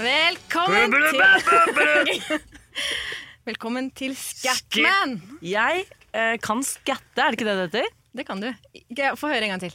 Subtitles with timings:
[0.10, 1.20] Velkommen til
[3.44, 5.18] Velkommen til Scatman.
[5.44, 5.82] Jeg
[6.16, 7.90] eh, kan skatte, er det ikke det det heter?
[8.16, 8.48] Det kan du.
[8.72, 9.74] Ikke- Få høre en gang til.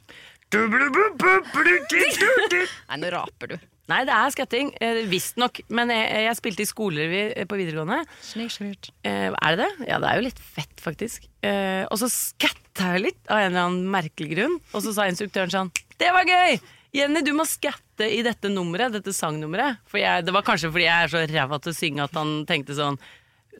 [2.89, 3.55] Nei, nå raper du.
[3.91, 4.71] Nei, det er skatting.
[4.81, 5.61] Eh, Visstnok.
[5.69, 8.01] Men jeg, jeg spilte i skolerevy eh, på videregående.
[8.25, 8.89] Snikskryt.
[9.05, 9.89] Eh, er det det?
[9.91, 11.27] Ja, det er jo litt fett, faktisk.
[11.45, 14.57] Eh, og så skatta jeg litt av en eller annen merkelig grunn.
[14.73, 15.69] Og så sa instruktøren sånn
[16.01, 16.57] Det var gøy!
[16.95, 19.81] Jenny, du må skatte i dette nummeret, dette sangnummeret.
[19.89, 22.41] For jeg, det var kanskje fordi jeg er så ræva til å synge at han
[22.49, 22.99] tenkte sånn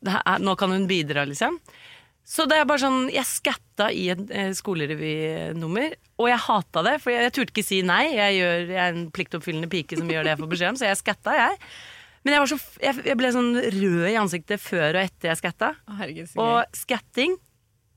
[0.06, 1.56] Nå kan hun bidra, liksom.
[2.26, 6.96] Så det er bare sånn, Jeg skatta i et eh, skolerevynummer, og jeg hata det.
[7.02, 8.04] For jeg, jeg turte ikke si nei.
[8.12, 10.90] Jeg, gjør, jeg er en pliktoppfyllende pike som gjør det jeg får beskjed om, så
[10.90, 11.58] jeg skatta, jeg.
[12.26, 15.42] Men jeg, var så, jeg, jeg ble sånn rød i ansiktet før og etter jeg
[15.44, 15.72] skatta.
[16.00, 16.32] Herregud.
[16.42, 17.36] Og skatting,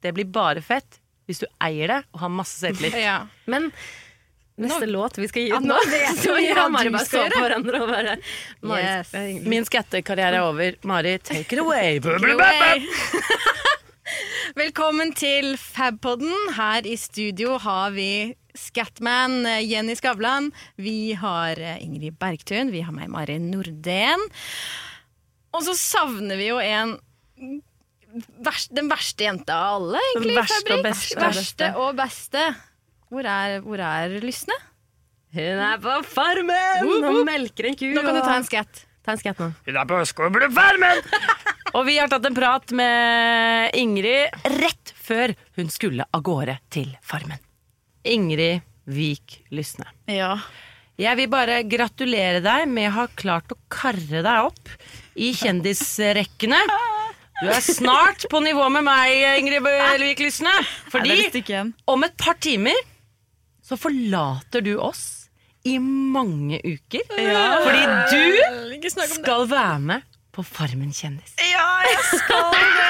[0.04, 3.00] det blir bare fett hvis du eier det og har masse selvtillit.
[3.00, 3.22] Ja.
[3.48, 3.70] Men
[4.58, 6.94] neste låt vi skal gi ut nå nå, vet så vi jeg og Mari du
[6.96, 7.42] bare skal så på gjøre.
[7.46, 8.14] hverandre og bare
[8.78, 9.08] Yes.
[9.46, 10.70] Min skattekarriere er over.
[10.88, 11.90] Mari, take it away.
[14.58, 16.34] Velkommen til Fabpodden.
[16.56, 20.50] Her i studio har vi Scatman, eh, Jenny Skavlan.
[20.80, 22.72] Vi har eh, Ingrid Bergtun.
[22.74, 24.18] Vi har meg, Mari Nordén.
[25.54, 26.96] Og så savner vi jo en
[28.72, 30.32] Den verste jenta av alle, egentlig.
[30.32, 31.20] Den verste og beste.
[31.22, 32.42] verste og beste.
[33.08, 34.56] Hvor er, hvor er Lysne?
[35.32, 37.86] Hun er på farmen og melker en ku.
[37.92, 38.84] Nå kan du ta en skatt.
[39.04, 39.50] ta en skatt nå.
[41.76, 46.94] Og vi har tatt en prat med Ingrid rett før hun skulle av gårde til
[47.04, 47.41] Farmen.
[48.08, 49.84] Ingrid Vik Lysne.
[50.08, 50.34] Ja.
[50.98, 54.72] Jeg vil bare gratulere deg med å ha klart å karre deg opp
[55.20, 56.58] i kjendisrekkene.
[57.38, 59.12] Du er snart på nivå med meg,
[59.44, 59.68] Ingrid
[60.02, 60.56] Vik Lysne.
[60.91, 61.28] Fordi
[61.92, 62.80] om et par timer
[63.68, 65.28] så forlater du oss
[65.68, 67.04] i mange uker.
[67.12, 67.82] Fordi
[68.80, 71.34] du skal være med på Farmen kjendis.
[71.42, 72.88] Ja, jeg skal det!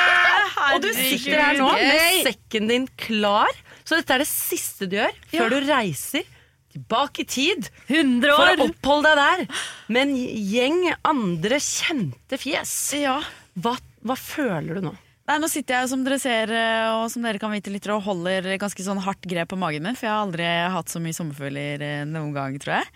[0.69, 3.51] Og du sitter her nå med sekken din klar.
[3.89, 6.27] Så dette er det siste du gjør før du reiser
[6.75, 10.17] tilbake i tid 100 for å oppholde deg der med en
[10.53, 12.75] gjeng andre kjente fjes.
[13.01, 13.17] Ja.
[13.59, 14.95] Hva, hva føler du nå?
[15.29, 18.01] Nei, nå sitter jeg som dere ser, eh, og som dere kan vite litt, og
[18.07, 21.17] holder ganske sånn hardt grep på magen min, for jeg har aldri hatt så mye
[21.17, 22.89] sommerfugler eh, noen gang, tror jeg.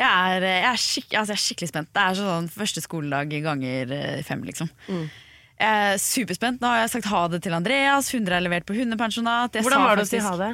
[0.00, 1.92] Jeg er, eh, jeg, er skik altså jeg er skikkelig spent.
[1.92, 3.92] Det er sånn første skoledag ganger
[4.26, 4.72] fem, liksom.
[4.88, 5.04] Mm.
[5.60, 6.62] Jeg er superspent.
[6.64, 8.08] Nå har jeg sagt ha det til Andreas.
[8.16, 9.54] Hunder er levert på hundepensjonat.
[9.54, 10.50] Jeg Hvordan sa var det å si ha det?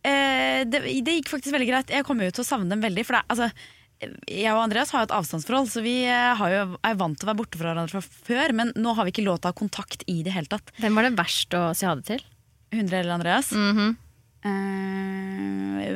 [0.00, 1.92] Eh, det, det gikk faktisk veldig greit.
[1.92, 3.04] Jeg kommer jo til å savne dem veldig.
[3.04, 3.50] For det, er- altså,
[4.00, 7.26] jeg og Andreas har jo et avstandsforhold, så vi eh, har jo, er vant til
[7.26, 8.54] å være borte fra hverandre fra før.
[8.56, 10.72] Men nå har vi ikke lov til å ha kontakt i det hele tatt.
[10.80, 12.22] Hvem var det verst å si ha det til?
[12.76, 13.48] Hundre eller Andreas?
[13.52, 13.90] Mhm.
[14.40, 15.80] Eh,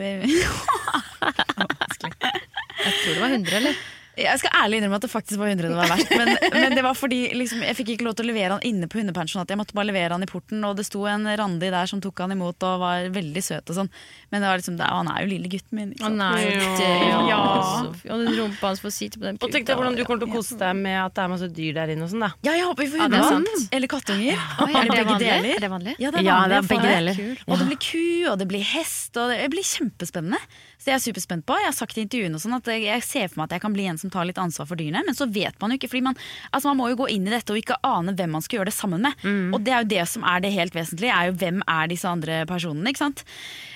[2.84, 3.74] Jeg tror det var 100, eller?
[4.16, 6.10] Jeg skal ærlig innrømme at det faktisk var 100 det var verst.
[6.14, 8.86] Men, men det var fordi liksom, jeg fikk ikke lov til å levere han inne
[8.90, 9.50] på hundepensjonatet.
[9.54, 12.22] Jeg måtte bare levere han i porten, og det sto en Randi der som tok
[12.24, 13.90] han imot og var veldig søt og sånn.
[14.30, 15.92] Men det var liksom, det, han er jo lille gutten min.
[15.96, 16.20] Ikke Å sant?
[16.22, 16.76] nei, Ja.
[16.78, 16.90] det,
[17.30, 17.40] Ja.
[17.64, 20.20] Så- Og den rumpa hans får sitte på den Og tenk deg hvordan du kommer
[20.24, 22.30] til å kose deg med at det er masse dyr der inne og sånn, da.
[22.44, 23.48] Ja, jeg håper vi får Ja, det hundevalp.
[23.58, 23.68] sant.
[23.72, 24.32] Eller kattunger.
[24.34, 24.68] Ja.
[24.68, 25.50] Er det begge deler.
[25.56, 25.94] Er det vanlig?
[25.98, 27.38] Ja, det er Ja, vanlig det er begge deler.
[27.48, 30.38] Og det blir ku, og det blir hest, og det blir kjempespennende.
[30.78, 31.56] Så jeg er superspent på.
[31.60, 33.86] Jeg har sagt i intervjuene sånn at jeg ser for meg at jeg kan bli
[33.88, 35.88] en som tar litt ansvar for dyrene, men så vet man jo ikke.
[35.92, 36.18] Fordi man,
[36.50, 38.68] altså man må jo gå inn i dette og ikke ane hvem man skal gjøre
[38.72, 39.24] det sammen med.
[39.24, 39.54] Mm.
[39.56, 42.10] Og det er jo det som er det helt vesentlige, er jo hvem er disse
[42.10, 43.24] andre personene, ikke sant.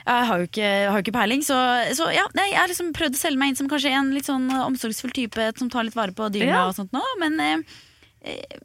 [0.09, 1.57] Jeg har jo ikke, har jo ikke peiling, så,
[1.97, 4.49] så ja, jeg har liksom prøvd å selge meg inn som kanskje en litt sånn
[4.65, 6.65] omsorgsfull type som tar litt vare på dyrene Ja.
[6.71, 7.63] og sånt nå, men eh,
[8.25, 8.57] eh,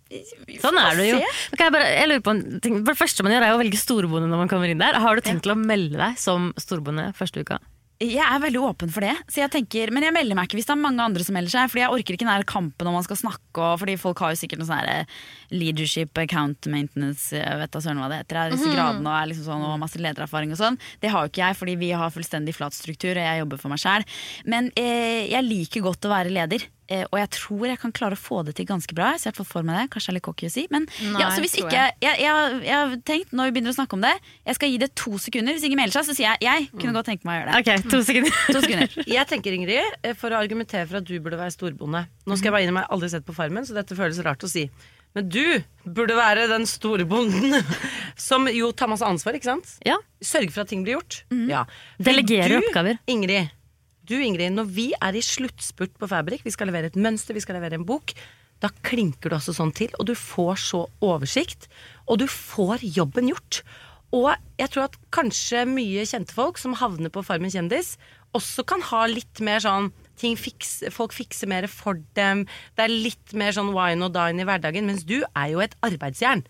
[0.63, 1.18] Sånn er det jo.
[1.53, 2.79] Okay, jeg, bare, jeg lurer på en ting.
[2.83, 4.97] For Det første man gjør, er å velge storbonde når man kommer inn der.
[5.03, 7.59] Har du tenkt til å melde deg som storbonde første uka?
[8.03, 10.67] Jeg er veldig åpen for det, så jeg tenker, men jeg melder meg ikke hvis
[10.67, 11.71] det er mange andre som melder seg.
[11.71, 14.41] Fordi jeg orker ikke den kampen når man skal snakke, og fordi folk har jo
[14.41, 15.21] sikkert noe sånn her eh,
[15.53, 19.31] leadership, account maintenance, jeg vet da søren hva det heter, er disse gradene og er
[19.31, 20.79] liksom sånn, og masse ledererfaring og sånn.
[21.03, 23.73] Det har jo ikke jeg, fordi vi har fullstendig flat struktur, og jeg jobber for
[23.73, 24.07] meg sjæl.
[24.50, 26.67] Men eh, jeg liker godt å være leder.
[26.91, 29.13] Eh, og jeg tror jeg kan klare å få det til ganske bra.
[29.19, 30.65] Så jeg får for meg det, Kanskje jeg er litt cocky å si.
[30.73, 33.77] Men Nei, ja, så hvis ikke jeg, jeg, jeg, har tenkt, når vi begynner å
[33.77, 34.13] snakke om det,
[34.50, 35.55] jeg skal gi det to sekunder.
[35.55, 37.61] Hvis ingen melder seg, så sier jeg jeg kunne godt tenke meg å gjøre det.
[37.61, 38.41] Ok, to sekunder.
[38.50, 38.97] To sekunder.
[39.13, 42.50] Jeg tenker, Ingrid, eh, for å argumentere for at du burde være storbonde Nå skal
[42.50, 44.65] jeg bare innrømme, jeg har aldri sett på Farmen, så dette føles rart å si.
[45.13, 45.45] Men du
[45.86, 47.60] burde være den store bonden
[48.30, 49.75] som jo tar masse ansvar, ikke sant?
[49.86, 50.00] Ja.
[50.24, 51.21] Sørge for at ting blir gjort.
[51.50, 51.65] Ja.
[52.01, 53.01] Delegere oppgaver.
[53.12, 53.51] Ingrid,
[54.10, 57.44] du Ingrid, når vi er i sluttspurt på Fabrik, vi skal levere et mønster, vi
[57.44, 58.15] skal levere en bok,
[58.63, 61.68] da klinker du altså sånn til, og du får så oversikt,
[62.07, 63.62] og du får jobben gjort.
[64.13, 64.30] Og
[64.60, 67.95] jeg tror at kanskje mye kjente folk som havner på Farmen kjendis,
[68.33, 72.45] også kan ha litt mer sånn ting fiks, Folk fikser mer for dem.
[72.77, 75.75] Det er litt mer sånn wine og dine i hverdagen, mens du er jo et
[75.86, 76.45] arbeidsjern.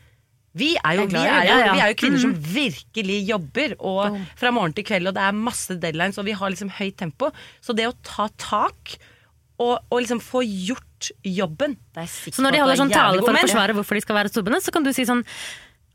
[0.54, 1.72] Vi er jo, vi er jo, ja, ja.
[1.74, 5.34] vi er jo kvinner som virkelig jobber, og fra morgen til kveld, og det er
[5.34, 7.32] masse deadlines, og vi har liksom høyt tempo.
[7.64, 8.94] Så det å ta tak
[9.58, 13.42] og, og liksom få gjort jobben Så når de holder er sånn tale for å
[13.44, 15.26] forsvare hvorfor de skal være stubbene, så kan du si sånn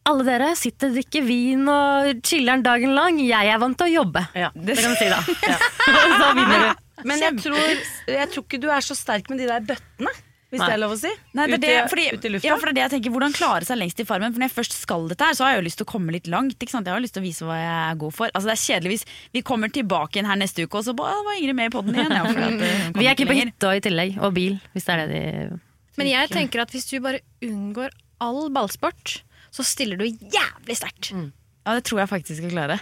[0.09, 3.19] alle dere sitter drikker vin og chiller'n dagen lang.
[3.21, 4.23] Jeg er vant til å jobbe.
[4.39, 4.49] Ja.
[4.55, 5.19] Det kan du si, da.
[6.23, 6.88] så vinner du.
[7.07, 10.11] Men jeg tror, jeg tror ikke du er så sterk med de der bøttene,
[10.49, 10.67] hvis Nei.
[10.71, 11.11] det er lov å si.
[11.37, 12.49] Nei, det er det, fordi, ut i lufta.
[12.49, 14.33] ja, for det er det jeg tenker, Hvordan klare seg lengst i Farmen?
[14.33, 16.15] For Når jeg først skal dette her, så har jeg jo lyst til å komme
[16.15, 16.57] litt langt.
[16.57, 16.89] Ikke sant?
[16.89, 18.33] Jeg har lyst til å vise hva jeg er god for.
[18.33, 19.05] Altså Det er kjedelig hvis
[19.37, 21.75] vi kommer tilbake igjen her neste uke, og så bare, «Å, var Ingrid med i
[21.77, 22.17] poden igjen.
[22.17, 25.21] Ja, eh, Vi er ikke på hytta i tillegg, og bil, hvis det er det
[25.21, 25.61] de
[26.01, 27.93] Men jeg tenker at hvis du bare unngår
[28.25, 29.19] all ballsport,
[29.53, 31.13] så stiller du jævlig sterkt.
[31.13, 32.81] Ja, det tror jeg faktisk jeg klarer.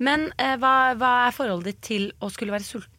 [0.00, 2.95] Men eh, hva, hva er forholdet ditt til å skulle være sulten?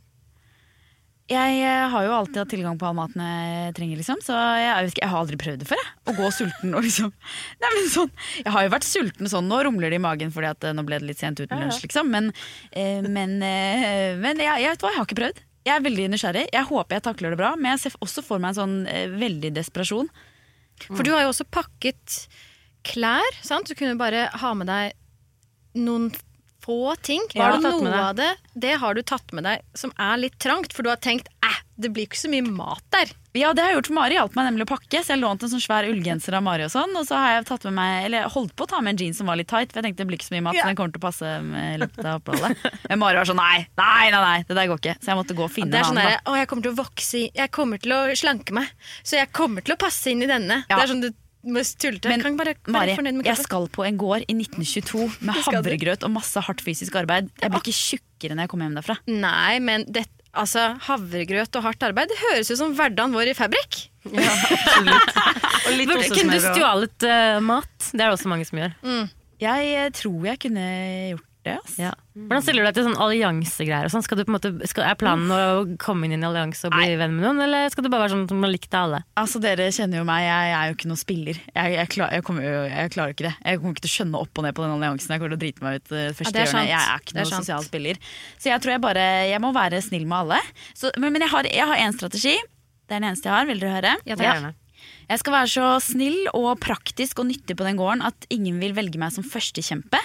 [1.27, 4.21] Jeg eh, har jo alltid hatt tilgang på all maten jeg trenger, liksom.
[4.23, 5.89] Så jeg, jeg, jeg har aldri prøvd det før, jeg.
[6.07, 7.11] Å gå sulten og liksom
[7.63, 10.47] Nei, men sånn Jeg har jo vært sulten sånn, nå rumler det i magen fordi
[10.53, 12.13] at eh, nå ble det litt sent uten lunsj, liksom.
[12.13, 12.31] Men,
[12.71, 15.43] eh, men, eh, men jeg, jeg vet hva, jeg har ikke prøvd.
[15.67, 16.45] Jeg er veldig nysgjerrig.
[16.55, 19.09] Jeg håper jeg takler det bra, men jeg ser også for meg en sånn eh,
[19.11, 20.07] veldig desperasjon.
[20.87, 22.21] For du har jo også pakket
[22.87, 23.67] klær, sant?
[23.67, 24.95] Du kunne bare ha med deg
[25.83, 26.07] noen
[26.67, 27.23] få ting.
[27.33, 30.37] Hva har du noe av det, det har du tatt med deg som er litt
[30.43, 33.11] trangt, for du har tenkt eh, det blir ikke så mye mat der.
[33.37, 34.15] Ja, det har jeg gjort for Mari.
[34.17, 35.01] Hjalp meg nemlig å pakke.
[35.05, 36.95] Så jeg lånte en sånn svær ullgenser av Mari og sånn.
[36.97, 39.21] Og så har jeg tatt med meg, eller holdt på å ta med en jeans
[39.21, 40.79] som var litt tight, for jeg tenkte det blir ikke så mye mat, så den
[40.79, 42.65] kommer til å passe med løpet av oppholdet.
[42.89, 44.97] Men Mari var sånn nei, nei, nei, nei, det der går ikke.
[45.03, 46.17] Så jeg måtte gå og finne Det er en sånn annen.
[46.17, 48.73] der, å, jeg kommer til å vokse Jeg kommer til å slanke meg,
[49.05, 50.63] så jeg kommer til å passe inn i denne.
[50.65, 50.79] Ja.
[50.79, 51.11] Det er sånn du
[51.45, 52.11] må tullete.
[52.11, 55.41] Men kan bare være Mari, fornøyd med jeg skal på en gård i 1922 med
[55.47, 57.29] havregrøt og masse hardt fysisk arbeid.
[57.41, 58.97] Jeg blir ikke tjukkere når jeg kommer hjem derfra.
[59.07, 63.37] Nei, men det, altså, havregrøt og hardt arbeid Det høres ut som hverdagen vår i
[63.37, 63.83] Fabrik.
[64.07, 65.21] Ja, absolutt.
[65.67, 67.71] Og litt Kunne du stjålet uh, mat?
[67.91, 68.75] Det er det også mange som gjør.
[69.37, 70.67] Jeg eh, tror jeg kunne
[71.13, 71.77] gjort ass.
[71.81, 71.93] Ja.
[72.17, 73.91] Hvordan stiller du deg til sånn alliansegreier?
[73.93, 74.03] Sånn?
[74.05, 76.75] Skal du på en måte, skal, er planen å komme inn i en allianse og
[76.75, 79.03] bli venn med noen, eller skal du bare være sånn som har likt alle?
[79.19, 81.41] Altså Dere kjenner jo meg, jeg, jeg er jo ikke noen spiller.
[81.53, 83.33] Jeg, jeg, klar, jeg, kommer klarer ikke det.
[83.43, 85.13] Jeg kommer ikke til å skjønne opp og ned på den alliansen.
[85.13, 86.69] Jeg kommer til å drite meg ut eh, første ja, hjørnet.
[86.71, 88.05] Jeg er ikke noen sosial spiller.
[88.37, 90.39] Så jeg tror jeg bare Jeg må være snill med alle.
[90.77, 92.37] Så, men men jeg har én strategi.
[92.87, 93.49] Det er den eneste jeg har.
[93.49, 93.99] Vil dere høre?
[94.07, 94.55] Ja, Ja, gjerne.
[95.07, 98.75] Jeg skal være så snill og praktisk og nyttig på den gården at ingen vil
[98.75, 99.99] velge meg som førstekjempe.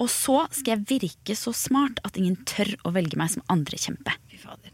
[0.00, 4.14] Og så skal jeg virke så smart at ingen tør å velge meg som andrekjempe.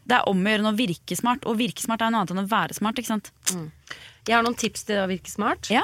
[0.07, 2.45] Det er om å gjøre å virke smart, og virke smart er noe annet enn
[2.45, 3.01] å være smart.
[3.01, 3.33] ikke sant?
[4.27, 5.67] Jeg har noen tips til å virke smart.
[5.73, 5.83] Ja.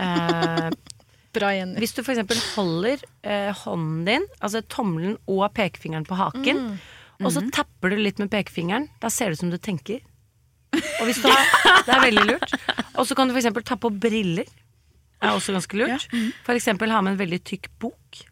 [0.00, 0.70] Eh,
[1.34, 1.76] Bra, Jenny.
[1.82, 2.22] hvis du f.eks.
[2.54, 6.64] holder eh, hånden din, altså tommelen og pekefingeren på haken,
[7.20, 10.00] og så tapper du litt med pekefingeren, da ser det ut som du tenker.
[10.74, 11.42] Og hvis du har,
[11.86, 12.54] Det er veldig lurt.
[12.98, 13.50] Og så kan du f.eks.
[13.66, 14.48] ta på briller.
[14.48, 16.06] Det er også ganske lurt.
[16.46, 18.24] For eksempel ha med en veldig tykk bok.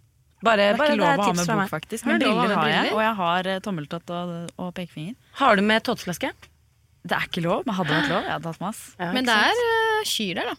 [0.42, 2.06] Bare, Det er bare ikke lov å ha med bok, faktisk.
[2.08, 5.14] Men briller har jeg, og jeg har eh, tommeltott og, og pekefinger.
[5.38, 6.32] Har du med tåteflaske?
[7.02, 8.82] Det er ikke lov, men hadde vært lov, jeg hadde hatt mass.
[8.98, 10.58] Ja, Men det er uh, kyr der, da.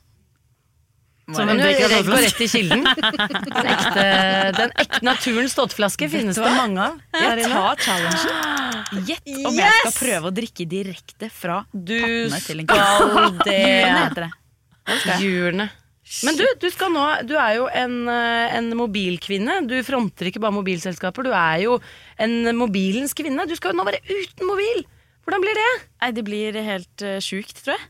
[1.32, 2.82] Som en drikker går rett i kilden.
[3.54, 4.08] Den ekte,
[4.58, 6.98] den ekte naturens tåteflaske finnes det mange av.
[7.16, 9.06] Jeg tar challengen.
[9.08, 13.54] Gjett om jeg skal prøve å drikke direkte fra Du pappene til en skal Du
[13.54, 14.32] heter det.
[15.24, 15.70] Hjulene.
[16.28, 19.62] Men du, du, skal nå, du er jo en, eh, en mobilkvinne.
[19.70, 21.78] Du fronter ikke bare mobilselskaper, du er jo
[22.22, 23.48] en mobilens kvinne.
[23.48, 24.84] Du skal jo nå være uten mobil!
[25.24, 25.72] Hvordan blir det?
[26.04, 27.86] Nei, det blir helt uh, sjukt, tror jeg.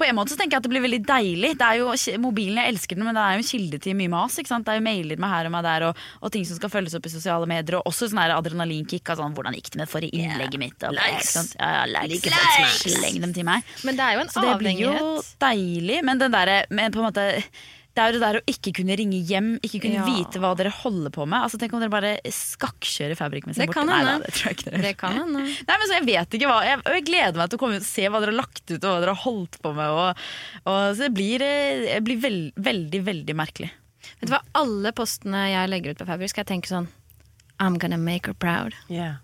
[0.00, 1.52] På en måte så tenker jeg at det blir veldig deilig.
[1.60, 4.12] Det er jo, mobilen, jeg elsker den, men det er jo en kilde til mye
[4.12, 4.38] mas.
[4.40, 4.64] Ikke sant?
[4.66, 6.96] Det er jo mailer med her og med der, og, og ting som skal følges
[6.96, 7.78] opp i sosiale medier.
[7.80, 11.54] Og også sånn adrenalinkick av sånn 'hvordan gikk det med forrige innlegget mitt?' Og, Likes.
[11.58, 12.86] Ja, ja, likes.
[12.86, 13.66] Sleng dem til meg.
[13.84, 14.94] Men det er jo en Så det blir jo
[15.40, 17.28] deilig, men den derre på en måte
[17.90, 20.04] det er jo det der å ikke kunne ringe hjem, ikke kunne Ja.
[20.06, 21.42] vite hva dere holder på med.
[21.42, 24.70] Altså Tenk om dere bare skakkjører fabrikkmessig Det kan Nei, da, det tror jeg ikke
[24.70, 25.18] dere Det kan.
[25.34, 27.82] Nei, men så Jeg vet ikke hva Jeg, jeg gleder meg til å komme ut
[27.82, 29.90] og se hva dere har lagt ut, og hva dere har holdt på med.
[29.90, 30.22] Og,
[30.64, 33.70] og, så det blir, eh, det blir veld, veldig, veldig merkelig.
[34.20, 36.88] Vet du hva, alle postene jeg legger ut på Fabrik, skal jeg tenke sånn
[37.60, 38.72] I'm gonna make her proud.
[38.88, 39.18] Yeah.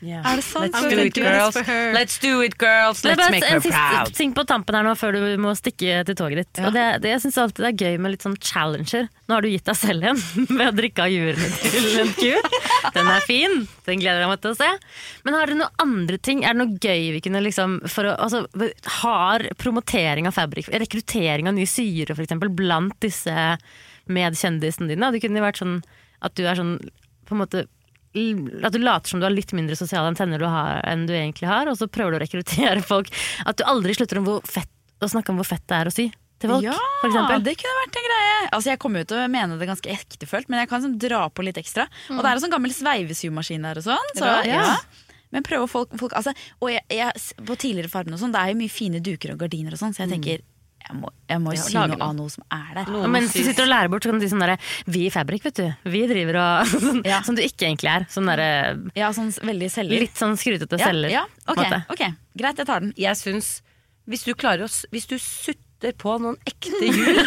[0.00, 0.24] Yeah.
[0.26, 0.74] Er det sant?
[0.74, 1.56] Let's do it, girls.
[1.94, 3.02] Let's do it, girls.
[3.04, 4.12] Let's bare make her proud.
[4.16, 6.60] ting på tampen her nå før du må stikke til toget ditt.
[6.66, 9.08] Og det, det, jeg syns alltid det er gøy med litt sånn challenger.
[9.28, 10.22] Nå har du gitt deg selv en
[10.58, 12.54] ved å drikke av jurene til en ku.
[12.94, 13.56] Den er fin,
[13.88, 14.70] den gleder jeg meg til å se.
[15.26, 16.44] Men har dere noen andre ting?
[16.44, 18.44] Er det noe gøy vi kunne liksom for å, altså,
[19.00, 23.34] Har promotering av Fabrik, rekruttering av nye syre eksempel, blant disse
[24.08, 25.12] medkjendisene dine?
[25.14, 25.80] Det kunne vært sånn
[26.24, 26.78] at du er sånn
[27.28, 27.66] på en måte
[28.14, 31.48] at du later som du har litt mindre sosiale antenner du har, enn du egentlig
[31.50, 33.10] har, og så prøver du å rekruttere folk.
[33.46, 34.70] At du aldri slutter fett,
[35.04, 36.76] å snakke om hvor fett det er å sy til folk, ja,
[37.42, 38.34] det kunne vært en greie.
[38.54, 41.24] Altså Jeg kommer jo til å mene det ganske ektefølt, men jeg kan sånn dra
[41.34, 41.88] på litt ekstra.
[42.14, 44.12] Og det er en sånn gammel sveivesymaskin der og sånn.
[44.14, 44.60] Så, ja.
[44.70, 45.08] ja.
[45.34, 48.54] Men prøve folk, folk altså, Og jeg, jeg, på tidligere farmer og sånn, det er
[48.54, 50.46] jo mye fine duker og gardiner og sånn, så jeg tenker
[50.88, 52.90] jeg må, jeg må jo si noe av noe som er der.
[52.96, 54.56] Og mens du sitter og lærer bort, så kan du si sånn derre
[54.88, 55.66] Vi i Fabrik, vet du.
[55.92, 57.20] Vi driver og sånn, Ja.
[57.26, 58.06] Som du ikke egentlig er.
[58.12, 58.48] Sånn derre
[58.96, 60.00] Ja, sånn veldig selger.
[60.06, 61.12] Litt sånn skrutete ja, selger.
[61.12, 62.04] ja, ok,
[62.38, 62.94] greit, jeg tar den.
[62.96, 63.58] Jeg syns
[64.08, 67.20] Hvis du klarer å Hvis du sutter på noen ekte hjul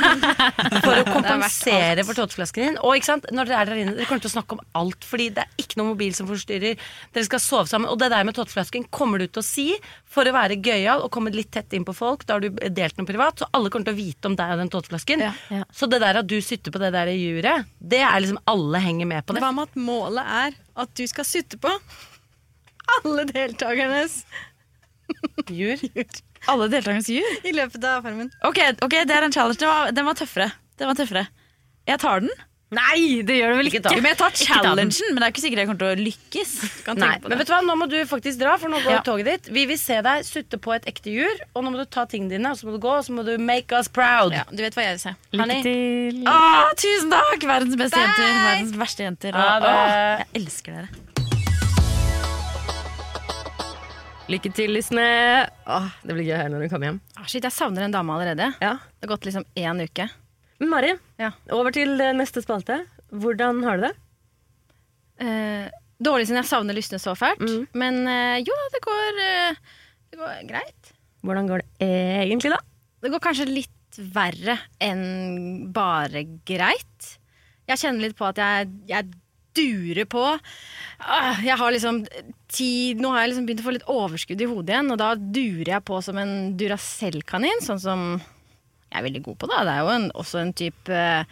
[0.84, 4.08] for å kompensere for tåteflasken din Og ikke sant, når dere er der inne, dere
[4.10, 6.82] kommer til å snakke om alt, fordi det er ikke noe mobil som forstyrrer.
[7.16, 7.88] Dere skal sove sammen.
[7.88, 9.68] Og det der med tåteflasken kommer du til å si
[10.12, 12.26] for å være gøyal og komme litt tett inn på folk.
[12.28, 14.64] Da har du delt noe privat, så alle kommer til å vite om deg og
[14.66, 15.26] den tåteflasken.
[15.30, 15.64] Ja, ja.
[15.72, 19.10] Så det der at du sitter på det der juret, det er liksom alle henger
[19.14, 19.46] med på det.
[19.46, 21.72] Hva med at målet er at du skal sutte på
[23.00, 24.24] alle deltakernes
[25.52, 25.80] Jur.
[26.50, 27.34] Alle deltakernes jur.
[27.46, 28.32] i løpet av farmen?
[28.48, 29.60] Ok, ok, det er en challenge.
[29.62, 30.52] Den var, den var tøffere.
[30.82, 31.28] Den var tøffere.
[31.88, 32.32] Jeg tar den.
[32.72, 33.82] Nei, det gjør du vel ikke?
[33.92, 35.90] Jo, men jeg tar Ikke ta challengen, men det er ikke sikkert jeg kommer til
[35.92, 36.52] å lykkes.
[36.86, 38.94] Kan tenke på men vet du hva, nå må du faktisk dra, for nå går
[38.96, 39.02] Ja.
[39.04, 39.50] toget ditt.
[39.52, 42.32] Vi vil se deg sutte på et ekte jur, og nå må du ta tingene
[42.38, 44.32] dine, og så må du gå, og så må du make us proud.
[44.32, 45.16] Ja, du vet hva jeg vil se.
[45.36, 46.24] Lykke til.
[46.32, 47.44] Åh, tusen takk!
[47.52, 48.34] Verdens beste jenter.
[48.48, 49.36] Verdens verste jenter.
[49.36, 49.76] Og, det.
[49.76, 51.11] åh, jeg elsker dere.
[54.30, 55.04] Lykke til, Lysne.
[55.68, 57.00] Åh, det blir gøy her når hun kommer hjem.
[57.20, 58.52] Ah, shit, jeg savner en dame allerede.
[58.64, 58.76] Ja.
[59.00, 60.08] Det har gått liksom én uke.
[60.62, 61.32] Men Mari, Ja.
[61.52, 62.86] over til neste spalte.
[63.12, 63.96] Hvordan har du det?
[65.20, 65.68] Eh,
[66.02, 67.42] dårlig siden jeg savner Lysne så fælt.
[67.42, 67.68] Mm.
[67.74, 69.56] Men eh, jo, det går, eh,
[70.12, 70.94] det går greit.
[71.26, 71.90] Hvordan går det
[72.26, 72.60] egentlig, da?
[73.02, 77.18] Det går kanskje litt verre enn bare greit.
[77.68, 79.12] Jeg kjenner litt på at jeg, jeg
[79.58, 80.26] durer på.
[81.02, 82.04] Ah, Jeg har liksom
[82.52, 85.14] tid Nå har jeg liksom begynt å få litt overskudd i hodet igjen, og da
[85.16, 88.06] durer jeg på som en Duracell-kanin, sånn som
[88.92, 89.48] jeg er veldig god på.
[89.48, 91.24] da Det er jo en, også en type eh,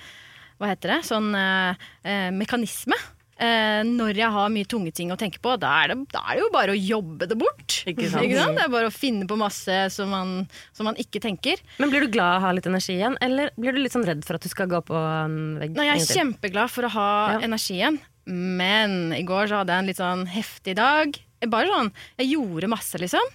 [0.60, 1.00] Hva heter det?
[1.08, 2.96] Sånn eh, eh, mekanisme.
[3.40, 6.36] Eh, når jeg har mye tunge ting å tenke på, da er, det, da er
[6.36, 7.78] det jo bare å jobbe det bort.
[7.88, 8.28] Ikke sant?
[8.60, 10.34] Det er bare å finne på masse som man,
[10.76, 11.62] som man ikke tenker.
[11.80, 14.04] Men Blir du glad av å ha litt energi igjen, eller blir du litt sånn
[14.08, 15.72] redd for at du skal gå på en vegg?
[15.80, 17.08] Nei, jeg er kjempeglad for å ha
[17.38, 17.40] Ja.
[17.48, 21.18] energien, men i går så hadde jeg en litt sånn heftig dag.
[21.50, 23.34] Bare sånn, Jeg gjorde masse, liksom.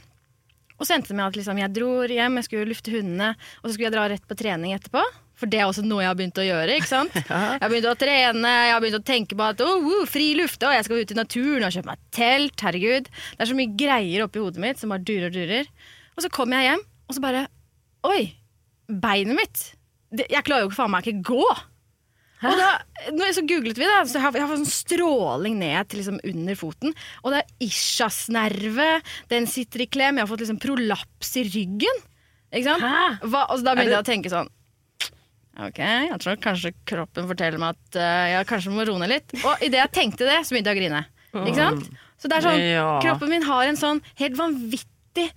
[0.75, 3.69] Og så endte det med at liksom, jeg dro hjem, jeg skulle lufte hundene, og
[3.69, 5.03] så skulle jeg dra rett på trening etterpå.
[5.39, 6.77] For det er også noe jeg har begynt å gjøre.
[6.79, 7.15] ikke sant?
[7.19, 10.29] Jeg har begynt å trene, jeg har begynt å tenke på at oh, oh, fri
[10.39, 12.63] luft, og jeg skal ut i naturen og kjøpe meg telt.
[12.63, 13.11] Herregud.
[13.11, 15.71] Det er så mye greier oppi hodet mitt som bare durer og durer.
[16.15, 17.47] Og så kommer jeg hjem, og så bare
[18.07, 18.23] Oi!
[18.87, 19.63] Beinet mitt!
[20.15, 21.47] Det, jeg klarer jo ikke faen meg ikke gå!
[22.51, 25.91] Og da, så googlet vi, da, så jeg har jeg har fått sånn stråling ned
[25.91, 26.97] til liksom under foten.
[27.23, 28.91] Og det er ischiasnerve,
[29.33, 30.19] den sitter i klem.
[30.19, 32.03] Jeg har fått liksom prolaps i ryggen.
[32.55, 32.85] Ikke sant?
[33.25, 34.53] Hva, og så da begynte jeg å tenke sånn
[35.55, 39.35] Ok, jeg tror kanskje kroppen forteller meg at uh, jeg kanskje må roe ned litt.
[39.39, 41.03] Og idet jeg tenkte det, så begynte jeg å grine.
[41.45, 41.85] Ikke sant?
[42.19, 42.65] Så det er sånn,
[43.05, 45.29] kroppen min har en sånn helt vanvittig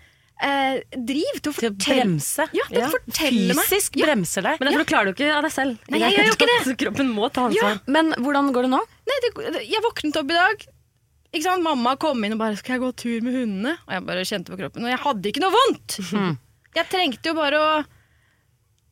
[0.44, 2.48] eh, driv til å Til å bremse.
[2.54, 3.66] Ja, til å fortelle meg.
[3.66, 4.06] Fysisk Ja.
[4.10, 4.60] bremser deg.
[4.60, 4.88] Men det ja.
[4.92, 5.78] klarer du ikke av deg selv.
[5.90, 6.78] Nei, jeg gjør jo ikke det.
[6.84, 7.80] Kroppen må ta ansvar.
[7.88, 8.82] Men hvordan går det nå?
[9.12, 10.66] Nei, det, det- jeg våknet opp i dag.
[11.34, 11.64] Ikke sant?
[11.64, 14.50] Mamma kom inn og bare 'Skal jeg gå tur med hundene?' Og jeg bare kjente
[14.54, 14.84] på kroppen.
[14.84, 16.00] Og jeg hadde ikke noe vondt!
[16.76, 17.86] Jeg trengte jo bare å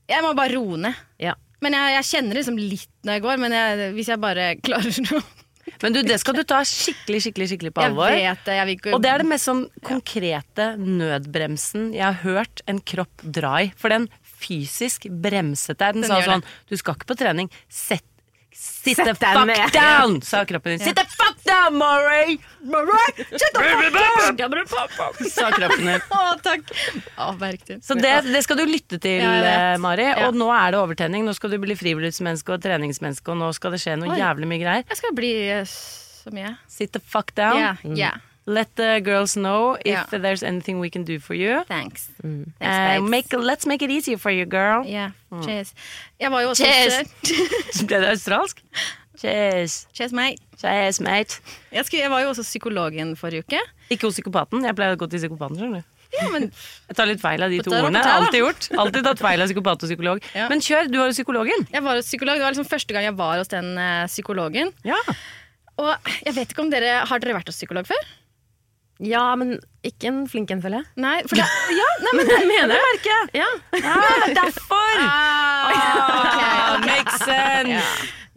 [0.09, 0.95] Jeg må bare roe ned.
[1.19, 1.33] Ja.
[1.61, 4.99] Men jeg, jeg kjenner liksom litt når jeg går, men jeg, hvis jeg bare klarer
[5.11, 5.23] noe
[5.81, 8.13] Men du, det skal du ta skikkelig skikkelig, skikkelig på Jeg alvor.
[8.15, 8.57] vet det.
[8.59, 12.79] Jeg vil ikke Og det er det mest sånn konkrete nødbremsen jeg har hørt en
[12.85, 13.71] kropp dra i.
[13.79, 14.07] For den
[14.45, 15.97] fysisk bremset deg.
[15.97, 17.49] Den, Den sa sånn Du skal ikke på trening.
[17.71, 18.05] Sett,
[18.55, 20.79] Sit the fuck down, sa kroppen din.
[20.85, 22.37] Sit the fuck down, Maury!
[25.31, 26.03] Sa kroppen din.
[26.13, 26.69] Å, takk!
[27.17, 27.31] Å,
[27.81, 30.05] Så det, det skal du lytte til, Ja, eh, Mari.
[30.11, 30.27] Ja.
[30.29, 31.25] Og nå er det overtenning.
[31.25, 34.21] Nå skal du bli friluftsmenneske og treningsmenneske, og nå skal det skje noe Oi.
[34.21, 34.87] jævlig mye greier.
[34.93, 35.65] Jeg skal bli uh,
[36.21, 36.55] som jeg.
[36.77, 37.57] Sit the fuck down.
[37.59, 38.13] Ja, ja.
[38.47, 40.05] Let the girls know if yeah.
[40.19, 41.63] there's anything we can do for you.
[41.67, 42.09] Thanks.
[42.23, 42.51] Mm.
[42.59, 44.85] Thanks, uh, make, let's make it easier for you, girl.
[44.85, 45.09] Ja,
[45.43, 45.73] cheers.
[46.19, 47.09] Jeg var jo også Cheers.
[47.87, 48.61] Ble det australsk?
[49.17, 49.87] Cheers.
[49.93, 50.37] Cheers, mate.
[50.61, 51.41] Cheers, mate.
[51.71, 53.59] Jeg, skulle, jeg var jo også psykologen forrige uke.
[53.89, 54.65] Ikke hos psykopaten.
[54.65, 55.57] Jeg pleier å gå til psykopaten.
[55.57, 55.91] skjønner du.
[56.15, 56.45] Ja, men
[56.89, 58.03] Jeg tar litt feil av de to ordene.
[58.11, 58.67] Alltid gjort.
[58.83, 60.27] Alltid tatt feil av psykopat og psykolog.
[60.37, 60.45] Ja.
[60.51, 61.65] Men kjør, du var jo psykologen.
[61.71, 62.37] jeg var hos psykolog.
[62.37, 64.69] Det var liksom første gang jeg var hos den eh, psykologen.
[64.85, 64.99] Ja.
[65.81, 68.05] Og jeg vet ikke om dere Har dere vært hos psykolog før?
[69.03, 70.87] Ja, men ikke en flink en, føler jeg.
[71.03, 73.17] Nei, for det, ja, nei, men det mener jeg.
[73.35, 73.47] Ja.
[73.81, 75.01] Ah, derfor!
[75.03, 77.81] Ah, makes sense.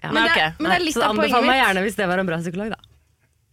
[0.03, 0.11] Ja.
[0.15, 1.25] Men, det, men det er litt Så av poenget mitt.
[1.35, 2.81] anbefal meg gjerne hvis det var en bra psykolog, da.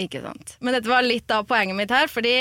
[0.05, 0.55] Ikke sant.
[0.65, 2.33] Men dette var litt av poenget mitt her, fordi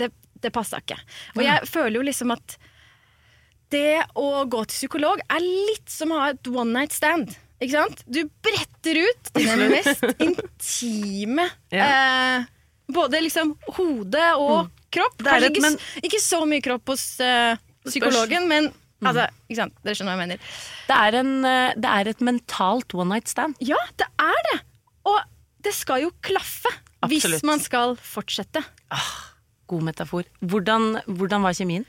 [0.00, 0.08] det,
[0.42, 0.96] det passa ikke.
[1.36, 2.56] Og jeg føler jo liksom at
[3.74, 7.34] det å gå til psykolog er litt som å ha et one night stand.
[7.60, 8.02] Ikke sant?
[8.06, 12.46] Du bretter ut dine mest intime eh,
[12.92, 15.16] Både liksom hode og kropp.
[15.18, 15.24] Mm.
[15.24, 15.78] Det er Kanskje ikke, men-
[16.08, 19.06] ikke så mye kropp hos uh, psykologen, men Mm.
[19.12, 19.74] altså, ikke sant?
[19.84, 20.38] Dere skjønner hva jeg mener.
[20.88, 23.54] Det er, en, eh, det er et mentalt one night stand.
[23.62, 24.56] Ja, det er det!
[25.06, 25.20] Og
[25.62, 26.66] det skal jo klaffe
[27.06, 27.36] Absolutt.
[27.38, 28.64] hvis man skal fortsette.
[29.70, 30.24] God metafor.
[30.42, 31.84] Hvordan, hvordan var kjemien?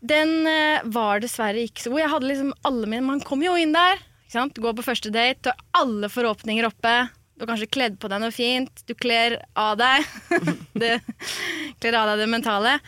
[0.00, 2.00] Den eh, var dessverre ikke så god.
[2.06, 4.54] Jeg hadde liksom alle mine Man kommer jo inn der, ikke sant?
[4.56, 6.94] Går på første date, og alle forhåpninger oppe.
[7.36, 8.82] Du har kanskje kledd på deg noe fint.
[8.88, 10.06] Du kler av deg
[10.80, 10.94] det,
[11.82, 12.78] Kler av deg det mentale.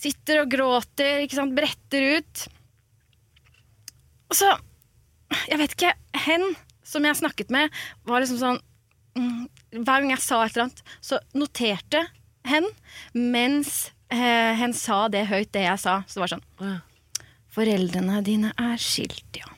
[0.00, 1.52] Sitter og gråter, ikke sant?
[1.56, 2.44] bretter ut.
[4.32, 4.48] Og så
[5.50, 5.92] Jeg vet ikke.
[6.24, 6.54] Hen
[6.88, 7.72] som jeg snakket med,
[8.08, 8.58] var liksom sånn
[9.16, 9.44] mm,
[9.78, 12.02] Hver gang jeg sa et eller annet, så noterte
[12.48, 12.66] hen
[13.14, 16.00] mens eh, hen sa det høyt, det jeg sa.
[16.08, 16.80] Så det var sånn
[17.52, 19.48] Foreldrene dine er skilt, ja.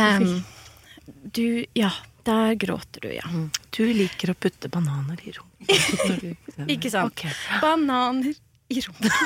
[0.00, 0.42] Em,
[1.36, 1.92] du Ja,
[2.28, 3.26] der gråter du, ja.
[3.74, 5.50] Du liker å putte bananer i rom.
[6.74, 7.12] Ikke sant?
[7.14, 7.34] Okay.
[7.62, 8.34] Bananer
[8.72, 9.12] i rommet.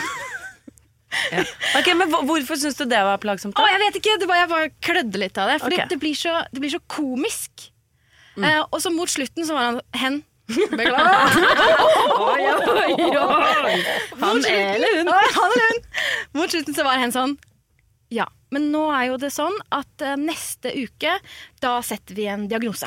[1.78, 3.56] Ok, men Hvorfor syns du det var plagsomt?
[3.56, 5.58] Å, jeg vet ikke, det var, jeg bare klødde litt av det.
[5.62, 5.86] For okay.
[5.88, 7.68] det, blir så, det blir så komisk.
[8.36, 10.18] Eh, og så mot slutten så var han hen.
[10.76, 11.14] Beklager.
[14.20, 15.08] Han eller hun.
[15.08, 15.80] Han eller hun.
[16.36, 17.36] Mot slutten så var hen sånn
[18.14, 21.16] Ja, men nå er jo det sånn at eh, neste uke,
[21.60, 22.86] da setter vi en diagnose.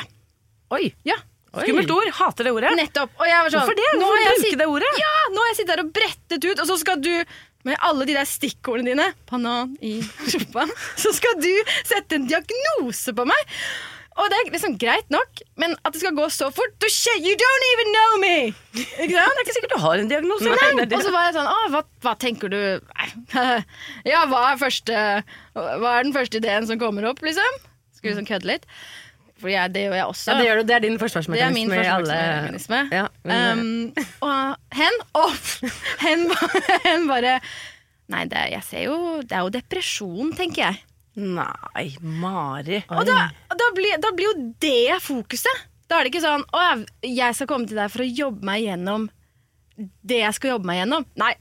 [0.71, 1.15] Oi, Ja,
[1.49, 2.05] Skummelt ord.
[2.13, 2.69] Hater det ordet.
[2.77, 3.09] nettopp.
[3.17, 3.85] Og jeg var sånn Hvorfor det?
[3.99, 4.89] nå har jeg sitt- det ordet?
[5.01, 7.25] Ja, nå har jeg sittet her og brettet ut, og så skal du
[7.65, 10.67] med alle de der stikkordene dine, banan i rumpa,
[11.03, 11.49] så skal du
[11.83, 13.49] sette en diagnose på meg.
[14.19, 16.87] Og det er liksom greit nok, men at det skal gå så fort du
[17.19, 18.35] You don't even know me!
[18.75, 19.33] Ikke sant?
[19.35, 20.45] Det er ikke sikkert du har en diagnose.
[20.49, 22.59] Nei, og så var jeg sånn Å, hva, hva tenker du
[24.11, 25.03] Ja, hva er, første,
[25.55, 27.61] hva er den første ideen som kommer opp, liksom?
[27.95, 28.67] Skulle liksom kødde litt.
[29.39, 30.31] For jeg, det gjør jeg også.
[30.31, 31.59] Ja, det, gjør du, det er din Det er forsvarsmekanisme.
[31.59, 32.79] min forsvarsmekanisme.
[32.91, 35.51] Ja, men, Um, og hen opp!
[36.03, 36.25] Hen,
[36.87, 37.39] hen bare
[38.09, 40.79] Nei, det, jeg ser jo Det er jo depresjon, tenker jeg.
[41.19, 42.79] Nei, Mari.
[42.95, 43.17] Og da,
[43.51, 45.65] da, blir, da blir jo det fokuset.
[45.89, 48.45] Da er det ikke sånn Å, jeg- jeg skal komme til deg for å jobbe
[48.45, 49.09] meg gjennom
[50.05, 51.05] det jeg skal jobbe meg gjennom.
[51.19, 51.33] Nei.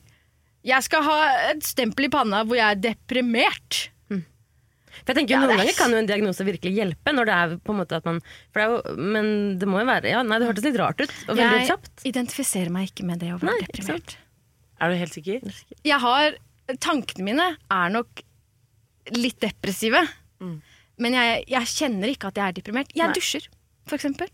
[0.66, 1.16] Jeg skal ha
[1.52, 3.88] et stempel i panna hvor jeg er deprimert.
[4.08, 7.34] For jeg tenker Ja, Noen er- ganger kan jo en diagnose virkelig hjelpe, når det
[7.34, 8.18] er på en måte at man
[8.54, 11.12] det jo, Men det må jo være ja, Nei, det hørtes litt rart ut.
[11.28, 12.04] Og veldig Jeg kjapt.
[12.04, 14.16] identifiserer meg ikke med det å være deprimert.
[14.80, 15.54] Er du helt sikker?
[15.84, 16.34] Jeg har
[16.84, 18.20] Tankene mine er nok
[19.16, 20.02] litt depressive.
[20.98, 22.90] Men jeg, jeg kjenner ikke at jeg er deprimert.
[22.96, 23.14] Jeg Nei.
[23.14, 23.44] dusjer,
[23.86, 24.28] for eksempel.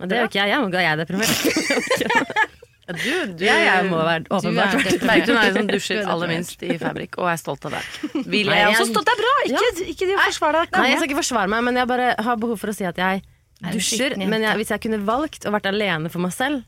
[0.00, 0.48] Men det gjør ikke jeg.
[0.52, 2.54] Jeg, må- jeg er deprimert.
[2.86, 5.26] Ja, du, du, jeg, jeg må være Du er åpenbart være deprimert.
[5.26, 7.74] Hun er jo sånn Du dusjer er aller minst i Fabrik, og er stolt av
[7.74, 7.80] det.
[8.34, 9.08] Vil jeg, jeg også stolt?
[9.08, 9.32] Det er bra!
[9.48, 10.76] Ikke, ikke det å forsvare deg.
[10.76, 13.00] Nei, jeg skal ikke forsvare meg, men jeg bare har behov for å si at
[13.02, 13.24] jeg
[13.66, 14.14] Er dusjer.
[14.22, 16.62] Men jeg, hvis jeg kunne valgt å vært alene for meg selv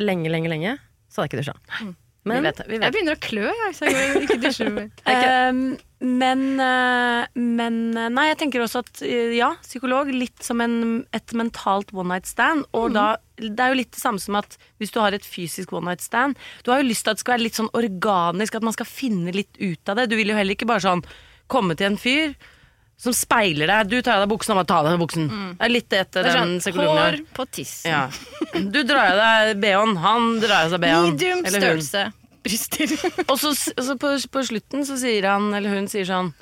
[0.00, 0.78] lenge, lenge, lenge,
[1.12, 1.92] så hadde jeg ikke dusja.
[2.24, 2.60] Vi vet.
[2.64, 4.86] Vi vet Jeg begynner å klø, jeg, så jeg ikke dusjer mer.
[5.14, 10.62] Ehm, men, eh, men eh, Nei, jeg tenker også at eh, ja, psykolog litt som
[10.64, 12.64] en, et mentalt one night stand.
[12.76, 13.06] Og da,
[13.40, 16.04] det er jo litt det samme som at hvis du har et fysisk one night
[16.04, 18.76] stand Du har jo lyst til at det skal være litt sånn organisk, at man
[18.76, 20.08] skal finne litt ut av det.
[20.12, 21.04] Du vil jo heller ikke bare sånn
[21.52, 22.32] komme til en fyr
[23.04, 23.92] som speiler deg.
[23.92, 25.28] Du tar av deg buksen, og bare tar av deg buksen.
[25.28, 27.92] Det er litt etter Det den sånn, psykologen hår på tissen.
[27.92, 28.60] Ja.
[28.74, 31.10] Du drar av deg bh-en, han drar av seg bh-en.
[31.12, 32.06] Medium eller størrelse.
[32.44, 32.90] Bryster.
[33.30, 36.34] Og så, så på, på slutten så sier han eller hun sier sånn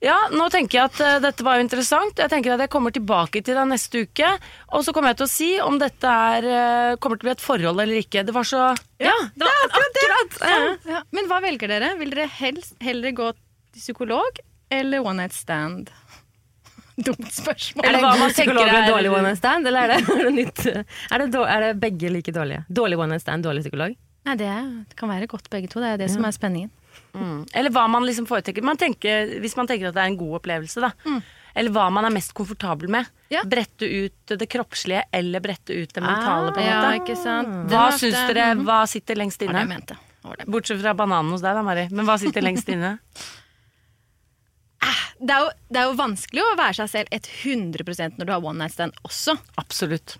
[0.00, 2.16] Ja, nå tenker jeg at uh, dette var jo interessant.
[2.16, 4.30] Jeg tenker at jeg kommer tilbake til deg neste uke.
[4.72, 7.34] Og så kommer jeg til å si om dette er, uh, kommer til å bli
[7.36, 8.24] et forhold eller ikke.
[8.24, 10.94] Det var så Ja, Det var akkurat det!
[10.94, 11.02] Ja.
[11.12, 11.92] Men hva velger dere?
[12.00, 14.40] Vil dere helst heller gå til psykolog
[14.70, 15.90] eller one night stand?
[17.00, 17.86] Dumt spørsmål.
[17.86, 20.34] Er det hva man tenker er dårlig one night stand, eller er det, er det
[20.36, 20.66] nytt?
[21.14, 22.64] Er det, er det begge like dårlige?
[22.68, 23.96] Dårlig one night stand, dårlig psykolog?
[24.28, 25.80] Nei, det, er, det kan være godt begge to.
[25.80, 26.68] Det er det som er spenningen.
[27.16, 27.46] Mm.
[27.56, 28.62] Eller hva man liksom foretrekker.
[28.66, 30.90] Man tenker, hvis man tenker at det er en god opplevelse, da.
[31.56, 33.08] Eller hva man er mest komfortabel med.
[33.32, 33.40] Ja.
[33.48, 36.52] Brette ut det kroppslige eller brette ut det mentale.
[36.54, 37.48] på en Ja, ikke sant?
[37.72, 38.64] Hva var syns dere, Mhm.
[38.68, 39.64] hva sitter lengst inne?
[39.64, 39.96] jeg mente.
[40.20, 40.44] Det.
[40.46, 41.88] Bortsett fra bananen hos deg, da, Mari.
[41.90, 42.98] Men hva sitter lengst inne?
[45.20, 48.40] Det, er jo, det er jo vanskelig å være seg selv 100 når du har
[48.40, 49.34] one night stand også.
[49.60, 50.16] Absolutt.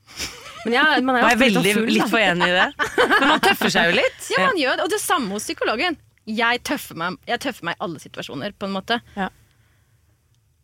[0.64, 2.68] Men ja, man er jo veldig, litt full, litt for enig i det?
[3.10, 4.26] Men man tøffer seg jo litt.
[4.30, 4.86] Ja, man gjør det.
[4.86, 5.98] Og det samme hos psykologen.
[6.30, 9.00] Jeg tøffer meg, jeg tøffer meg i alle situasjoner, på en måte.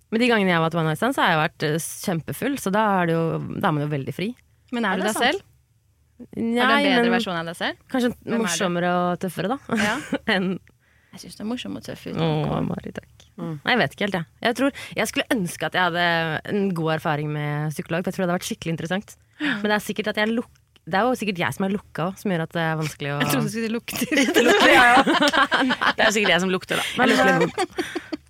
[0.08, 2.54] Men de gangene jeg har vært one night stand, så har jeg vært eh, kjempefull,
[2.62, 3.24] så da er, det jo,
[3.58, 4.30] da er man jo veldig fri.
[4.72, 5.26] Men er Er du deg sant?
[5.26, 5.44] selv?
[6.38, 7.82] Nei, er du en bedre versjon av deg selv?
[7.92, 8.38] Kanskje er det?
[8.40, 9.78] morsommere og tøffere, da.
[9.82, 9.98] Ja.
[10.34, 10.48] enn
[11.12, 12.06] Jeg syns du er morsom og tøff.
[12.14, 12.30] Å.
[12.70, 13.07] Mari, takk.
[13.38, 14.28] Nei, jeg vet ikke helt, jeg.
[14.42, 16.06] Jeg, tror, jeg skulle ønske at jeg hadde
[16.52, 19.14] en god erfaring med psykolog, for jeg tror det hadde vært skikkelig interessant.
[19.38, 20.50] Men det er sikkert at jeg luk
[20.88, 23.10] det er jo sikkert jeg som er lukka òg, som gjør at det er vanskelig
[23.12, 24.06] å Jeg trodde du skulle si lukter.
[25.98, 26.84] Det er sikkert jeg som lukter, da.
[26.96, 27.18] Men,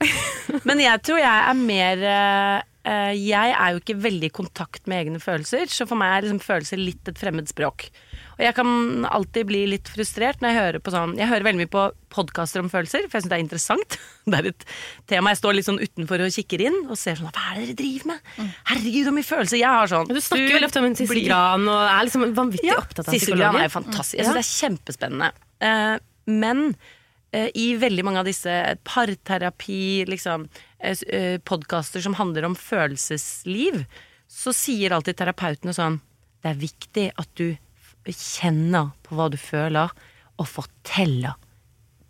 [0.68, 2.56] men jeg tror jeg er mer eh,
[2.90, 6.26] eh, Jeg er jo ikke veldig i kontakt med egne følelser, så for meg er
[6.26, 7.88] liksom følelser litt et fremmed språk.
[8.38, 8.68] Og jeg kan
[9.08, 12.62] alltid bli litt frustrert når jeg hører på sånn Jeg hører veldig mye på podkaster
[12.62, 13.96] om følelser, for jeg syns det er interessant.
[14.28, 14.66] Det er et
[15.10, 17.64] tema jeg står litt sånn utenfor og kikker inn og ser sånn Hva er det
[17.64, 18.30] dere driver med?
[18.70, 20.10] Herregud, så mye følelser jeg har sånn.
[20.10, 23.16] Du snakker veldig ofte om en Sissel Gran og er liksom vanvittig ja, opptatt av
[23.16, 23.56] Sissel psykologer.
[23.56, 24.18] Gran er jo fantastisk.
[24.20, 25.30] Jeg syns det er kjempespennende.
[25.64, 25.94] Uh,
[26.30, 28.56] men uh, i veldig mange av disse
[28.88, 33.82] parterapi, liksom, uh, eh, podkaster som handler om følelsesliv,
[34.28, 36.02] så sier alltid terapeutene sånn
[36.44, 37.56] Det er viktig at du
[38.16, 39.92] kjenner på hva du føler,
[40.38, 41.34] og forteller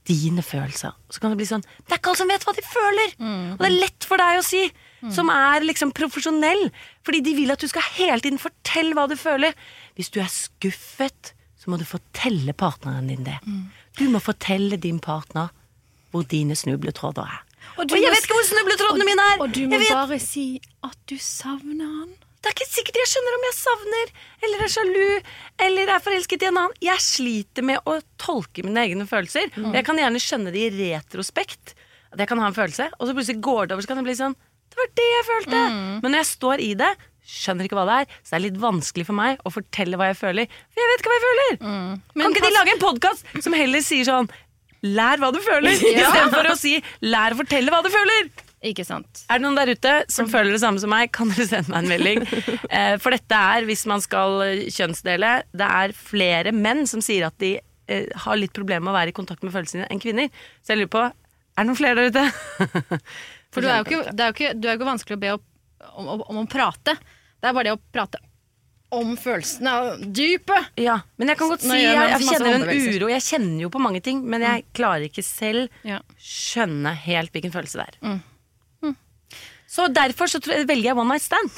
[0.09, 0.95] dine følelser.
[1.13, 3.11] Så kan det bli sånn Det er ikke alle som vet hva de føler!
[3.21, 4.63] Og det er lett for deg å si,
[5.13, 6.69] som er liksom profesjonell.
[7.05, 9.57] Fordi de vil at du skal hele tiden fortelle hva du føler.
[9.99, 13.37] Hvis du er skuffet, så må du fortelle partneren din det.
[13.99, 15.53] Du må fortelle din partner
[16.13, 17.45] hvor dine snubletråder er.
[17.77, 19.43] Og, jeg vet ikke hvor snubletrådene mine er!
[19.45, 20.47] Og du må bare si
[20.87, 22.15] at du savner han.
[22.39, 24.11] Det er ikke sikkert jeg skjønner om jeg savner,
[24.47, 25.31] eller er sjalu,
[25.67, 26.77] eller er forelsket i en annen.
[26.87, 29.51] Jeg sliter med å tolke mine egne følelser.
[29.57, 29.73] Mm.
[29.75, 31.75] jeg kan gjerne skjønne det i retrospekt.
[32.15, 34.07] At jeg kan ha en følelse, og så plutselig går det over, så kan det
[34.07, 34.37] bli sånn
[34.71, 35.63] Det var det jeg følte!
[36.05, 36.93] Men når jeg står i det,
[37.29, 40.09] skjønner ikke hva det er, så det er litt vanskelig for meg å fortelle hva
[40.13, 40.59] jeg føler.
[40.73, 41.59] For jeg vet ikke hva jeg føler!
[42.23, 44.31] kan ikke de lage en podkast som heller sier sånn
[44.87, 48.29] Lær hva du føler, istedenfor å si 'lær å fortelle hva du føler'.
[48.67, 49.23] Ikke sant.
[49.31, 51.85] Er det noen der ute som føler det samme som meg, kan dere sende meg
[51.85, 52.25] en melding.
[52.79, 57.29] Eh, For dette er, hvis man skal eh, kjønnsdele, det er flere menn som sier
[57.31, 57.55] at de
[57.89, 60.29] eh, har litt problemer med å være i kontakt med følelsene enn kvinner.
[60.61, 62.27] Så jeg lurer på, er det noen flere der ute?
[63.55, 65.23] For du er jo ikke, det er jo ikke, du er jo ikke vanskelig å
[65.23, 66.99] be om, om, om å prate.
[67.39, 68.21] Det er bare det å prate
[68.95, 70.71] om følelsene og dypet.
[70.81, 73.71] Ja, men jeg kan godt si, jeg, man jeg kjenner en uro, jeg kjenner jo
[73.75, 75.69] på mange ting, men jeg klarer ikke selv
[76.17, 77.99] skjønne helt hvilken følelse det er.
[79.69, 81.51] Så derfor så velger jeg one night stand.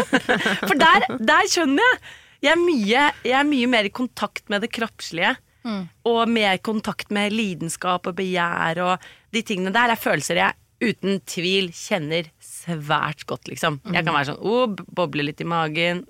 [0.68, 2.02] For der, der skjønner jeg.
[2.40, 5.34] Jeg er, mye, jeg er mye mer i kontakt med det kroppslige.
[6.08, 11.18] Og mer kontakt med lidenskap og begjær og de tingene der er følelser jeg uten
[11.28, 13.76] tvil kjenner svært godt, liksom.
[13.92, 16.06] Jeg kan være sånn oh, boble litt i magen.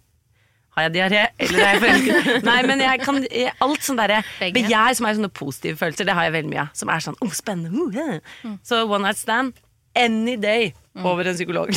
[0.76, 1.24] Har jeg diaré?
[1.42, 2.28] Eller er jeg forelsket?
[2.46, 3.18] Nei, men jeg kan
[3.66, 6.70] Alt sånn derre begjær som er sånne positive følelser, det har jeg veldig mye av.
[6.78, 7.74] Som er sånn oh, spennende.
[7.74, 8.54] Oh, yeah.
[8.62, 9.58] Så one night stand
[9.98, 11.70] any day over en psykolog.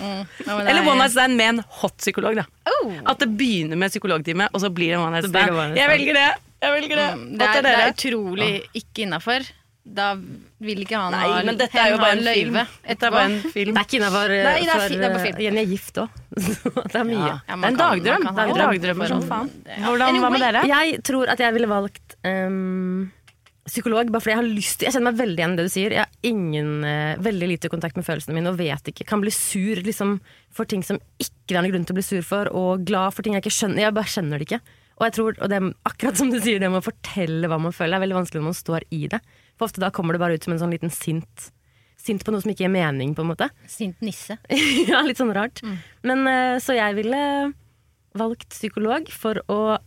[0.48, 2.46] Eller one night stand med en hot psykolog, da.
[3.06, 5.52] At det begynner med psykologtime, og så blir det one night stand.
[5.54, 6.30] one Jeg velger det!
[6.64, 7.10] Jeg velger det.
[7.18, 8.50] Mm, Det er, det er utrolig
[8.80, 9.44] ikke innafor.
[9.84, 10.14] Da
[10.64, 13.24] vil ikke han Nei, ha men dette er jo bare en løyve Dette er bare
[13.28, 13.74] en film.
[13.74, 15.42] Det er ikke innafor det er for eh, film.
[15.44, 16.14] Jenny er gift òg.
[16.94, 17.18] det er mye.
[17.18, 17.34] Ja.
[17.44, 18.24] Det er en dagdrøm.
[18.24, 19.50] Det er en ha dagdrøm som faen.
[19.84, 20.64] Hvordan, hva med dere?
[20.70, 23.10] Jeg tror at jeg ville valgt ehm,
[23.64, 25.72] psykolog, bare fordi jeg har lyst til Jeg kjenner meg veldig igjen i det du
[25.72, 25.94] sier.
[25.94, 29.06] Jeg har ingen, eh, veldig lite kontakt med følelsene mine og vet ikke.
[29.08, 30.18] Kan bli sur liksom,
[30.52, 33.14] for ting som ikke det er noen grunn til å bli sur for, og glad
[33.14, 33.84] for ting jeg ikke skjønner.
[33.84, 34.60] Jeg bare skjønner det ikke.
[34.94, 35.58] Og jeg tror, og det,
[35.90, 38.48] akkurat som du sier, det med å fortelle hva man føler, er veldig vanskelig når
[38.48, 39.20] man står i det.
[39.58, 41.50] For ofte da kommer det bare ut som en sånn liten sint
[42.04, 43.46] Sint på noe som ikke gir mening, på en måte.
[43.70, 44.34] Sint nisse.
[44.90, 45.62] ja, litt sånn rart.
[46.04, 47.20] Men eh, Så jeg ville
[48.12, 49.78] valgt psykolog for å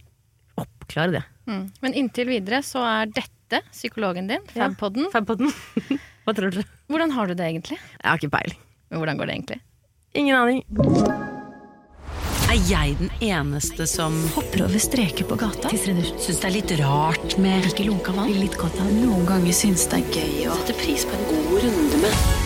[0.57, 1.21] oppklare det.
[1.45, 1.67] Mm.
[1.83, 3.36] Men inntil videre så er dette
[3.71, 5.09] psykologen din, Fabpodden.
[5.13, 5.51] Fabpodden.
[6.27, 6.67] Hva tror dere?
[6.91, 7.77] Hvordan har du det egentlig?
[7.79, 8.59] Jeg har ikke peiling.
[8.89, 9.59] Men Hvordan går det egentlig?
[10.17, 10.63] Ingen aning.
[12.47, 15.71] Er jeg den eneste som Hopper over streker på gata.
[15.71, 18.31] syns det er litt rart med Ikke lunka vann.
[18.39, 21.57] Litt godt av Noen ganger syns det er gøy å sette pris på en god
[21.65, 22.45] runde med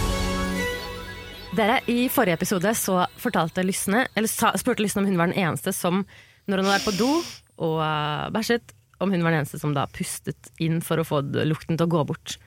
[1.51, 5.41] Dere, I forrige episode så fortalte Lysne, eller sa, spurte Lysne om hun var den
[5.41, 6.05] eneste som,
[6.47, 7.09] når hun var på do
[7.61, 11.19] og uh, bæsjet, om hun var den eneste som da pustet inn for å få
[11.45, 12.37] lukten til å gå bort.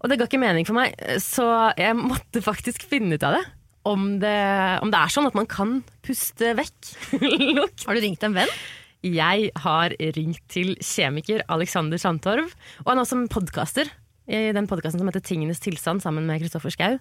[0.00, 3.42] Og det ga ikke mening for meg, så jeg måtte faktisk finne ut av det.
[3.88, 4.36] Om det,
[4.84, 6.90] om det er sånn at man kan puste vekk
[7.56, 7.86] lukt.
[7.88, 8.52] Har du ringt en venn?
[9.00, 12.50] Jeg har ringt til kjemiker Alexander Sandtorv,
[12.84, 13.88] og han er også en podkaster
[14.30, 16.98] i den podkasten som heter Tingenes tilstand, sammen med Kristoffer Schou.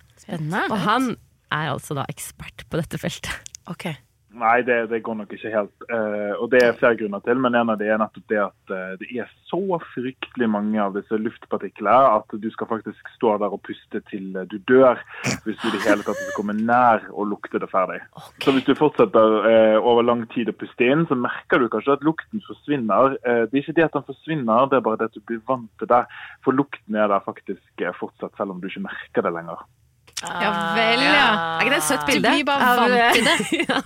[0.72, 1.12] Og han
[1.52, 3.52] er altså da ekspert på dette feltet.
[3.70, 3.90] Ok.
[4.30, 5.86] Nei, det, det går nok ikke helt.
[5.90, 8.74] Uh, og det er flere grunner til, men en av det er nettopp det at
[8.74, 13.56] uh, det er så fryktelig mange av disse luftpartiklene at du skal faktisk stå der
[13.56, 15.02] og puste til du dør,
[15.48, 17.98] hvis du i det hele tatt skal komme nær å lukte det ferdig.
[18.46, 21.98] Så hvis du fortsetter uh, over lang tid å puste inn, så merker du kanskje
[21.98, 23.18] at lukten forsvinner.
[23.50, 25.72] Det er ikke det at den forsvinner, det er bare det at du blir vant
[25.82, 26.04] til det.
[26.46, 29.66] For lukten er der faktisk fortsatt, selv om du ikke merker det lenger.
[30.20, 31.28] Ja vel, ja.
[31.60, 32.30] Er ikke det et søtt bilde?
[32.30, 33.36] Du blir bare vant til det.
[33.70, 33.78] ja,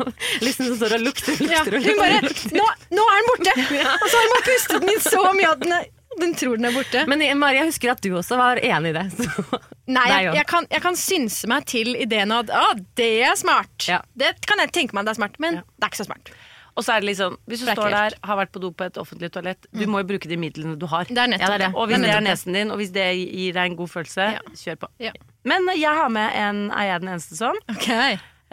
[0.41, 2.21] Listen som står og lukter, Ja, lukter og hun bare
[2.57, 3.53] nå, nå er den borte!
[3.93, 5.75] Og så har man pustet den inn så mye at den,
[6.23, 7.03] den tror den er borte.
[7.11, 9.05] Men Mari, jeg husker at du også var enig i det.
[9.19, 9.61] Så.
[9.93, 13.37] Nei, jeg, jeg, kan, jeg kan synse meg til ideen av at ah, det er
[13.37, 13.75] smart.
[13.89, 14.01] Ja.
[14.17, 16.33] Det kan jeg tenke meg at det er smart, men det er ikke så smart.
[16.73, 18.95] Og så er det sånn, hvis du står der, har vært på do på et
[18.97, 21.05] offentlig toalett, du må jo bruke de midlene du har.
[21.05, 21.75] Det er nettopp Ja, det er det.
[21.77, 24.41] Og hvis det er nesen din, og hvis det gir deg en god følelse, Ja.
[24.57, 24.89] kjør på.
[25.05, 25.13] Ja.
[25.47, 27.57] Men jeg har med en Er jeg den eneste som?
[27.71, 27.89] Ok.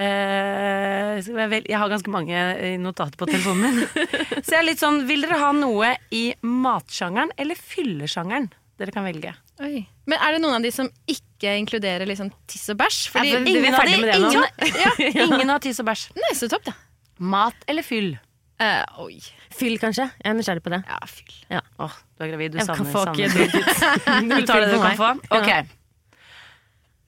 [0.00, 4.06] Eh, jeg, har ganske mange eh, notater på telefonen min.
[4.44, 8.48] så jeg er litt sånn Vil dere ha noe i matsjangeren eller fyllesjangeren?
[8.80, 9.34] Dere kan velge.
[9.60, 9.82] Oi.
[10.08, 13.00] Men er det noen av de som ikke inkluderer liksom tiss og bæsj?
[13.12, 16.06] Fordi Ja, ingen av de ingen, Ja, ingen har tiss og bæsj.
[16.16, 16.74] Nei, så topp, da.
[17.20, 18.14] Mat eller fyll?
[18.60, 19.18] Uh, oi.
[19.52, 20.06] Fyll, kanskje.
[20.22, 20.80] Jeg er nysgjerrig på det.
[20.88, 21.36] Ja, fyll.
[21.84, 22.88] Åh, du er gravid, du Jeg savner.
[24.32, 25.12] Du tar det du kan få?
[25.36, 25.76] Ok.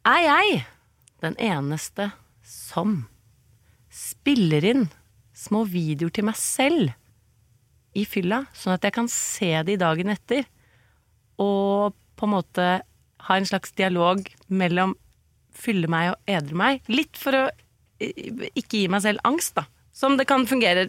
[0.03, 0.62] Er jeg
[1.23, 2.09] den eneste
[2.43, 3.05] som
[3.93, 4.88] spiller inn
[5.37, 6.91] små videoer til meg selv
[7.95, 10.47] i fylla, sånn at jeg kan se de dagen etter,
[11.38, 12.67] og på en måte
[13.29, 14.97] ha en slags dialog mellom
[15.55, 16.83] fylle meg og edre meg?
[16.91, 17.45] Litt for å
[18.03, 19.69] eh, ikke gi meg selv angst, da.
[19.95, 20.88] Som det kan fungere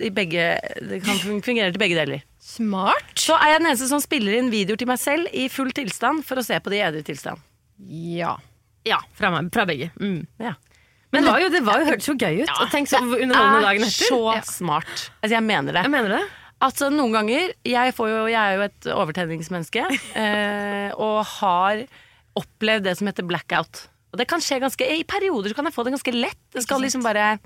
[0.00, 0.56] i begge
[0.88, 2.24] Det kan fungere til begge deler.
[2.42, 3.12] Smart.
[3.20, 6.24] Så er jeg den eneste som spiller inn videoer til meg selv i full tilstand
[6.26, 7.40] for å se på det i edru tilstand.
[7.84, 8.36] Ja.
[8.86, 9.90] Ja, fra, meg, fra begge.
[9.98, 10.24] Mm.
[10.40, 10.54] Ja.
[11.14, 12.50] Men det var jo, det var jo hørtes jo gøy ut.
[12.60, 14.10] og tenk så underholdende dagen etter.
[14.10, 14.92] så smart.
[15.22, 15.84] Altså, jeg mener det.
[15.86, 16.22] Jeg mener det.
[16.66, 19.82] Altså, noen ganger jeg, får jo, jeg er jo et overtenningsmenneske
[20.22, 21.84] eh, og har
[22.36, 23.86] opplevd det som heter blackout.
[24.12, 26.40] Og det kan skje ganske I perioder så kan jeg få det ganske lett.
[26.54, 27.36] Det skal liksom bare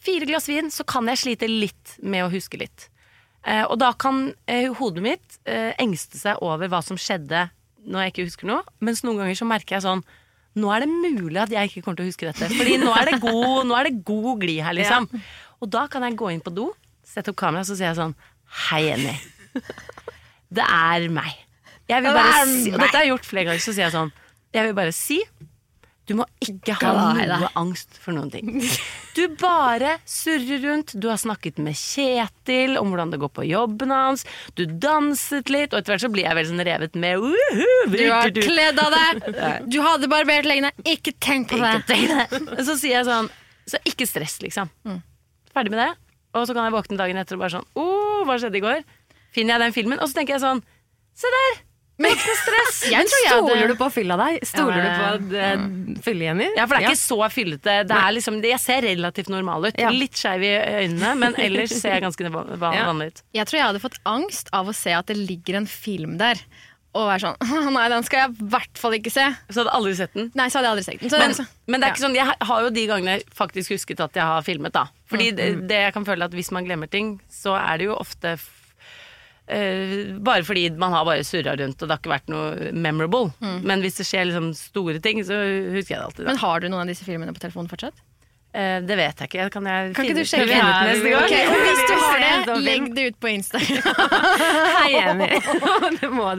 [0.00, 2.86] Fire glass vin, så kan jeg slite litt med å huske litt.
[3.44, 7.50] Eh, og da kan eh, hodet mitt eh, engste seg over hva som skjedde
[7.86, 8.64] når jeg ikke husker noe.
[8.84, 10.04] Mens noen ganger så merker jeg sånn
[10.58, 12.48] Nå er det mulig at jeg ikke kommer til å huske dette.
[12.50, 15.06] Fordi nå er det god, nå er det god glid her, liksom.
[15.62, 16.64] Og da kan jeg gå inn på do,
[17.06, 18.16] sette opp kamera, så sier jeg sånn
[18.66, 19.14] Hei, Jenny.
[20.50, 21.36] Det er meg.
[21.90, 24.10] Jeg vil bare si, og dette har jeg gjort flere ganger, så sier jeg sånn
[24.54, 25.20] Jeg vil bare si
[26.10, 28.48] du må ikke ha noe angst for noen ting.
[29.14, 30.96] Du bare surrer rundt.
[30.98, 34.24] Du har snakket med Kjetil om hvordan det går på jobben hans.
[34.58, 37.22] Du danset litt, og etter hvert så blir jeg vel sånn revet med.
[37.22, 39.22] Uhu, Du har kledd av deg.
[39.70, 40.72] Du hadde barbert leggene.
[40.82, 41.72] Ikke tenk på det.
[41.78, 42.58] ikke tenk det.
[42.66, 43.30] Så sier jeg sånn
[43.70, 44.74] Så ikke stress, liksom.
[45.54, 45.90] Ferdig med det.
[46.34, 47.88] Og så kan jeg våkne dagen etter og bare sånn Å,
[48.26, 48.82] hva skjedde i går?
[49.34, 50.66] Finner jeg den filmen, og så tenker jeg sånn
[51.14, 51.60] Se der!
[52.00, 52.78] Men stress.
[52.94, 54.38] Jeg tror jeg Stoler du på fylla deg?
[54.48, 56.46] Stoler Ja, du på uh, fylle-Jenny?
[56.56, 57.74] Ja, for det er ikke så fyllete.
[57.90, 59.78] Det er liksom, jeg ser relativt normal ut.
[59.80, 59.90] Ja.
[59.92, 62.86] Litt skeiv i øynene, men ellers ser jeg ganske Ja.
[62.88, 63.22] vanlig ut.
[63.36, 66.40] Jeg tror jeg hadde fått angst av å se at det ligger en film der.
[66.96, 69.26] Og være sånn Nei, den skal jeg i hvert fall ikke se.
[69.52, 70.32] Så hadde aldri sett den.
[70.34, 71.10] Nei, så hadde jeg aldri sett den.
[71.12, 71.94] Så, Men, så- men det er ja.
[71.94, 74.86] ikke sånn, jeg har jo de gangene faktisk husket at jeg har filmet, da.
[75.12, 75.36] Fordi Mm.
[75.36, 78.32] det, det jeg kan føle at hvis man glemmer ting, så er det jo ofte
[78.40, 78.69] f-
[79.52, 83.32] eh, bare fordi man har bare surra rundt og det har ikke vært noe memorable.
[83.66, 85.38] Men hvis det skjer liksom store ting, så
[85.74, 86.24] husker jeg det alltid.
[86.24, 86.28] Da.
[86.28, 86.32] Mm.
[86.32, 88.04] Men har du noen av disse filmene på telefonen fortsatt?
[88.52, 89.44] Eh, det vet jeg ikke.
[89.54, 91.26] Kan, jeg Kan ikke du sjekke finne ut neste gang?
[91.28, 93.98] Okay, hvis du har det, legg det ut på Instagram.
[94.80, 95.28] Hei, Jenny.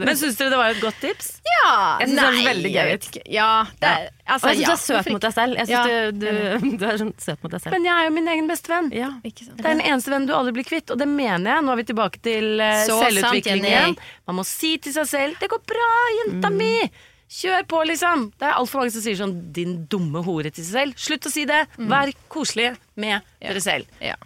[0.04, 1.30] Men syns dere det var et godt tips?
[1.48, 1.70] Ja,
[2.02, 3.22] Jeg synes det er veldig gøy.
[3.32, 5.62] Ja, det er, altså, Og jeg syns ja, du er søt mot deg selv.
[5.72, 7.76] Ja, du, du, du er sånn søt mot deg selv.
[7.78, 8.90] Men jeg er jo min egen beste venn.
[8.96, 9.08] Ja.
[9.24, 11.64] Det er den eneste vennen du aldri blir kvitt, og det mener jeg.
[11.64, 14.04] Nå er vi tilbake til uh, Så sant.
[14.28, 15.88] Man må si til seg selv 'det går bra,
[16.20, 16.92] jenta mi'.
[17.32, 18.26] Kjør på, liksom!
[18.36, 20.98] Det er altfor mange som sier sånn 'din dumme hore' til seg selv.
[21.00, 21.62] Slutt å si det.
[21.80, 23.88] Vær koselig med dere selv.
[24.04, 24.18] Ja.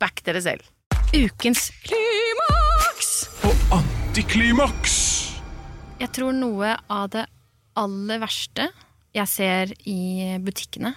[0.00, 0.64] Back dere selv.
[1.12, 3.10] Ukens klimaks!
[3.44, 4.96] Og antiklimaks!
[6.00, 7.26] Jeg tror noe av det
[7.76, 8.70] aller verste
[9.14, 10.90] jeg ser i butikkene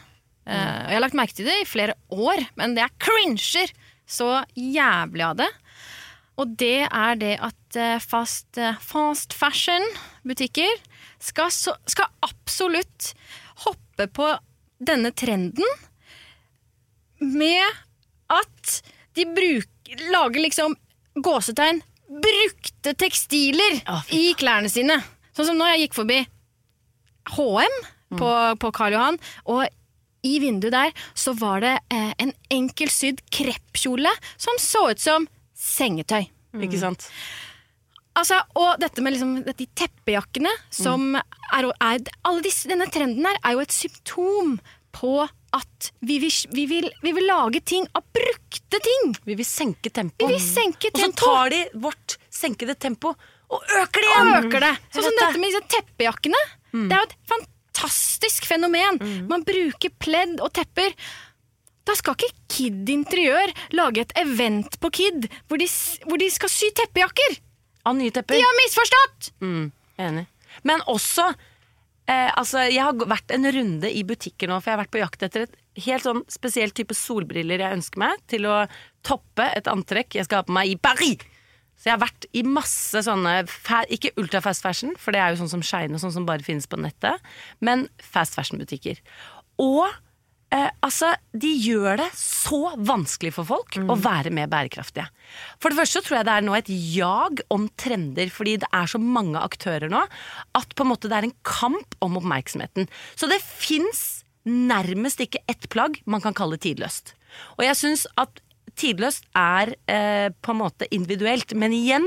[0.48, 3.76] eh, og Jeg har lagt merke til det i flere år, men det er cringer
[4.08, 5.52] så jævlig av det.
[6.40, 10.80] Og det er det at eh, fast, eh, fast fashion-butikker
[11.24, 13.14] skal, så, skal absolutt
[13.66, 14.32] hoppe på
[14.78, 15.66] denne trenden
[17.18, 17.66] med
[18.30, 18.80] at
[19.18, 19.70] de bruk,
[20.14, 20.76] lager liksom
[21.16, 23.80] gåsetegn brukte tekstiler
[24.16, 25.00] i klærne sine.
[25.36, 26.20] Sånn som når jeg gikk forbi
[27.36, 27.80] HM
[28.18, 28.30] på,
[28.62, 29.20] på Karl Johan,
[29.52, 29.66] og
[30.28, 35.28] i vinduet der så var det eh, en enkelsydd kreppkjole som så ut som
[35.58, 36.30] sengetøy.
[36.64, 37.10] Ikke sant?
[38.18, 43.38] Altså, og dette med liksom, de teppejakkene som er, er alle disse, Denne trenden her
[43.46, 44.56] er jo et symptom
[44.98, 45.12] på
[45.54, 49.14] at vi vil, vi, vil, vi vil lage ting av brukte ting.
[49.28, 50.26] Vi vil senke tempo.
[50.26, 50.42] Vi vil
[50.90, 53.14] Og så tar de vårt senkede tempo
[53.48, 54.28] og øker det igjen!
[54.34, 54.74] Og øker det.
[54.92, 56.42] Sånn som dette med disse teppejakkene.
[56.74, 59.00] Det er jo et fantastisk fenomen.
[59.30, 60.98] Man bruker pledd og tepper.
[61.88, 65.68] Da skal ikke Kid Interiør lage et event på Kid hvor de,
[66.10, 67.38] hvor de skal sy teppejakker.
[67.88, 68.36] Av nye tepper.
[68.36, 69.30] De har misforstått!
[69.44, 69.70] Mm,
[70.04, 70.26] enig.
[70.68, 74.84] Men også eh, altså, Jeg har vært en runde i butikker nå, for jeg har
[74.84, 78.64] vært på jakt etter et helt sånn spesiell type solbriller jeg ønsker meg til å
[79.06, 81.26] toppe et antrekk jeg skal ha på meg i Paris.
[81.78, 83.36] Så jeg har vært i masse sånne
[83.94, 86.46] Ikke ultra fast fashion, for det er jo sånn som Shine og sånn som bare
[86.46, 87.22] finnes på nettet,
[87.62, 88.98] men fast fashion-butikker.
[89.62, 89.86] Og
[90.56, 95.08] eh, altså, de gjør det så vanskelig for folk å være mer bærekraftige.
[95.62, 98.90] For det første tror jeg det er nå et jag om trender, fordi det er
[98.92, 100.04] så mange aktører nå,
[100.58, 102.90] at på en måte det er en kamp om oppmerksomheten.
[103.16, 107.16] Så det fins nærmest ikke ett plagg man kan kalle tidløst.
[107.58, 108.42] Og jeg syns at
[108.78, 112.06] tidløst er eh, på en måte individuelt, men igjen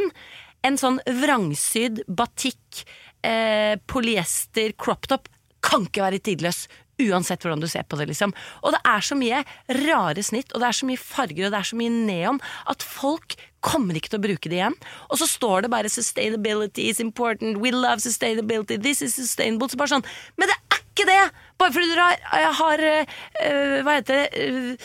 [0.66, 2.84] en sånn vrangsydd batikk,
[3.26, 5.28] eh, polyester, crop top
[5.64, 6.64] kan ikke være tidløs.
[7.00, 8.08] Uansett hvordan du ser på det.
[8.10, 8.34] liksom.
[8.62, 9.44] Og det er så mye
[9.80, 12.82] rare snitt, og det er så mye farger og det er så mye neon at
[12.84, 14.76] folk kommer ikke til å bruke det igjen.
[15.12, 19.68] Og så står det bare 'sustainability is important', 'we love sustainability', 'this is sustainable'.
[19.70, 20.04] Så bare sånn,
[20.38, 21.30] Men det er ikke det!
[21.58, 24.76] Bare fordi dere har, eh, har øh, Hva heter det øh,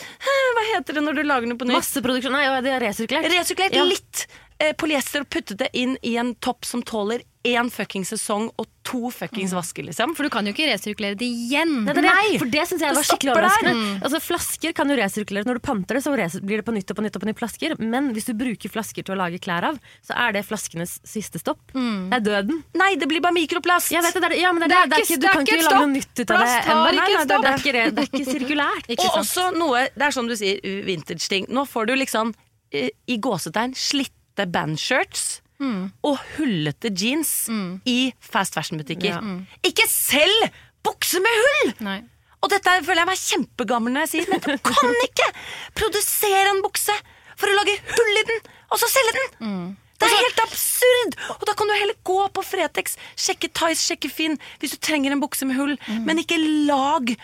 [0.56, 1.78] Hva heter det når du lager noe på nytt?
[1.80, 2.32] Masseproduksjon.
[2.32, 3.30] Nei, det er resirkulert.
[3.32, 3.84] Resirkulert Ja.
[3.84, 4.26] litt
[4.80, 9.06] polyester og puttet det inn i en topp som tåler én fuckings sesong og to
[9.14, 10.14] fuckings vasker, liksom.
[10.18, 11.84] For du kan jo ikke resirkulere det igjen.
[11.86, 12.38] Nei, det, Nei!
[12.40, 13.74] For det syns jeg Det var skikkelig overraskende.
[13.76, 14.00] Mm.
[14.00, 15.46] Altså, flasker kan jo resirkuleres.
[15.46, 17.38] Når du panter det, så blir det på nytt og på nytt og på nytt
[17.38, 17.76] flasker.
[17.78, 21.38] Men hvis du bruker flasker til å lage klær av, så er det flaskenes siste
[21.42, 21.62] stopp.
[21.70, 22.64] Det er døden.
[22.78, 23.92] Nei, det blir bare mikroplast!
[23.94, 25.84] Jeg vet det, er, ja, men det, er, det er ikke- du kan ikke lage
[25.84, 26.82] noe nytt ut av det ennå.
[26.82, 28.90] Nei, nei, det, det, er ikke, det er ikke sirkulært.
[28.96, 30.58] Ikke og også noe, det er som du sier,
[30.90, 31.46] vintage-ting.
[31.54, 32.34] Nå får du liksom
[32.74, 33.76] eh, i gåsetegn
[34.36, 35.40] slitte bandshirts.
[36.04, 37.48] Og hullete jeans
[37.88, 39.22] i fast fashion-butikker.
[39.64, 40.50] Ikke selv
[40.84, 41.72] bukser med hull!
[41.80, 42.02] Nei.
[42.44, 45.30] Og dette er- føler jeg meg kjempegammel når jeg sier, men du kan ikke
[45.74, 46.92] produsere en bukse
[47.36, 49.76] for å lage hull i den, og så selge den!
[49.98, 51.16] Det er helt absurd!
[51.40, 55.12] Og da kan du heller gå på Fretex, sjekke Tice, sjekke Finn hvis du trenger
[55.16, 55.72] en bukse med hull,
[56.04, 56.36] men ikke
[56.68, 57.14] lag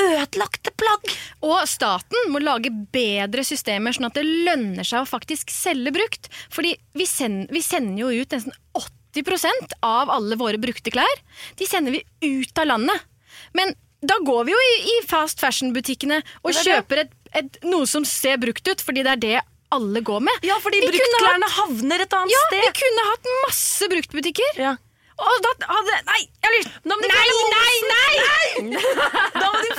[0.00, 1.08] ødelagte plagg!
[1.46, 6.28] Og staten må lage bedre systemer, sånn at det lønner seg å faktisk selge brukt.
[6.52, 11.20] Fordi vi, send, vi sender jo ut nesten 80% av alle våre brukte klær.
[11.56, 12.04] De sender vi
[12.44, 13.04] ut av landet.
[13.56, 13.74] Men
[14.06, 16.64] da går vi jo i, i fast fashion-butikkene og Det det.
[16.68, 19.36] kjøper et, et, noe som ser brukt ut, fordi det er det
[19.74, 20.44] alle går med.
[20.46, 22.62] Ja, fordi bruktklærne havner et annet Ja, sted.
[22.68, 24.60] vi kunne hatt masse bruktbutikker.
[24.62, 24.76] Ja.
[25.16, 26.22] Og da hadde Nei!
[26.26, 28.14] Jeg har lyst Nå må du Nei, nei, nei,
[28.72, 28.82] nei!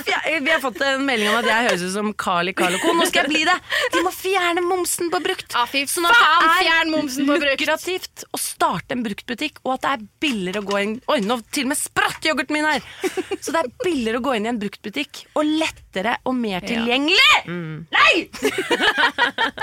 [0.07, 2.75] Fjer- Vi har fått en melding om at jeg høres ut som Carl i Carl
[2.81, 2.91] Co.
[2.97, 3.55] Nå skal jeg bli det!
[3.93, 5.53] De må fjerne momsen på brukt.
[5.57, 7.61] Ah, fy Sånn at det er fjern momsen på brukt.
[7.63, 11.39] lukrativt å starte en bruktbutikk, og at det er billigere å gå inn Oi, nå
[11.55, 12.85] til og med spratt yoghurten min her!
[13.41, 17.31] Så det er billigere å gå inn i en bruktbutikk, og lettere og mer tilgjengelig!
[17.93, 18.13] Nei!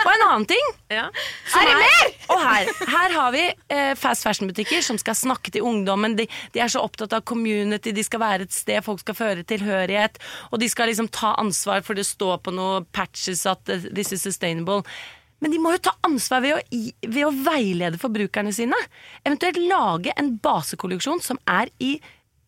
[0.05, 1.07] og en annen ting Ja.
[1.11, 2.11] er det mer?
[2.35, 6.17] Og her, her har vi eh, fast fashion-butikker som skal snakke til ungdommen.
[6.19, 9.47] De, de er så opptatt av community, de skal være et sted folk skal føre
[9.49, 10.21] tilhørighet.
[10.53, 14.25] Og de skal liksom ta ansvar for det står på noen patches at this is
[14.25, 14.85] sustainable.
[15.45, 16.61] Men de må jo ta ansvar ved å,
[17.05, 18.79] ved å veilede forbrukerne sine.
[19.27, 21.99] Eventuelt lage en basekolleksjon som er i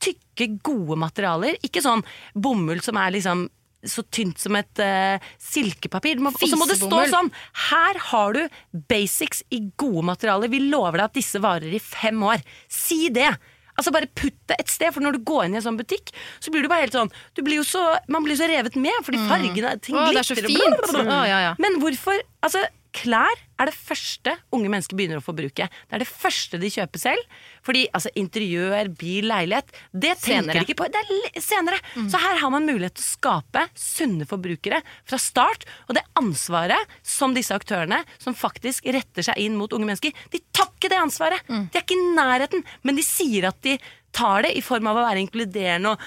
[0.03, 1.59] tykke, gode materialer.
[1.67, 3.47] Ikke sånn bomull som er liksom
[3.91, 6.21] så tynt som et uh, silkepapir.
[6.21, 7.33] Og så må det stå sånn
[7.71, 8.43] her har du
[8.91, 10.53] basics i gode materialer.
[10.53, 12.43] Vi lover deg at disse varer i fem år.
[12.73, 13.31] Si det!
[13.77, 16.13] Altså Bare putt det et sted, for når du går inn i en sånn butikk,
[16.41, 18.95] så blir du bare helt sånn du blir jo så, Man blir så revet med,
[19.05, 21.03] fordi fargene ting så glitter og.
[21.05, 21.55] Å, ja, ja.
[21.63, 22.63] Men hvorfor Altså,
[22.97, 25.67] klær er det første unge mennesker begynner å forbruke.
[25.69, 27.39] Det er det første de kjøper selv.
[27.67, 30.61] Fordi altså, interiør, bil, leilighet Det tenker Senere.
[30.61, 30.87] de ikke på.
[30.95, 31.81] Det er senere.
[31.97, 32.11] senere.
[32.13, 35.67] Så her har man mulighet til å skape sunne forbrukere fra start.
[35.89, 40.41] Og det ansvaret som disse aktørene, som faktisk retter seg inn mot unge mennesker, de
[40.53, 41.43] tar ikke det ansvaret.
[41.49, 43.79] De er ikke i nærheten, men de sier at de
[44.13, 46.01] tar det i form av å være inkluderende og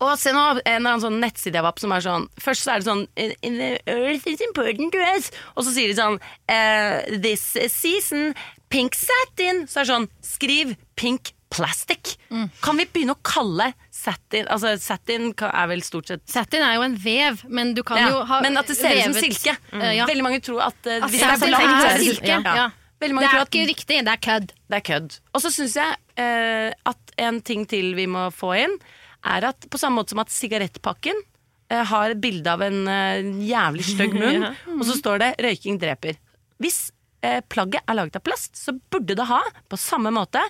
[0.00, 2.64] og se nå en eller annen sånn nettside jeg var på som er sånn Først
[2.64, 5.30] så er det sånn "In- in the Earth is important to us.
[5.58, 6.16] Og så sier de sånn
[6.48, 8.34] eh, This season
[8.72, 9.66] pink satin.
[9.68, 12.14] Så er det sånn Skriv pink plastic.
[12.62, 16.84] Kan vi begynne å kalle satin Altså satin er vel stort sett Satin er jo
[16.86, 19.56] en vev, men du kan ja, jo ha Men at det ser ut som silke.
[19.72, 19.86] Mm.
[19.98, 20.06] ja.
[20.10, 22.38] Veldig mange tror at uh, At hvis det er for langt, er silke.
[22.46, 22.68] Ja.
[23.00, 24.50] Det er ikke riktig, det er kødd.
[24.68, 25.14] det er kødd.
[25.32, 28.76] Og så syns jeg uh, at en ting til vi må få inn,
[29.24, 33.26] er at på samme måte som at sigarettpakken eh, har et bilde av en eh,
[33.44, 34.46] jævlig stygg munn,
[34.78, 36.16] og så står det 'røyking dreper'.
[36.60, 36.90] Hvis
[37.22, 40.42] eh, plagget er laget av plast, så burde det ha, på samme måte,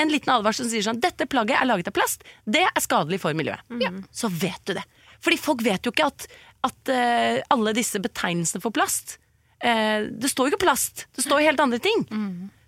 [0.00, 3.20] en liten advarsel som sier sånn 'dette plagget er laget av plast', det er skadelig
[3.20, 3.60] for miljøet.
[3.82, 4.84] Ja, så vet du det.
[5.22, 6.26] Fordi folk vet jo ikke at,
[6.66, 9.18] at eh, alle disse betegnelsene for plast
[9.62, 12.02] eh, Det står jo ikke plast, det står jo helt andre ting.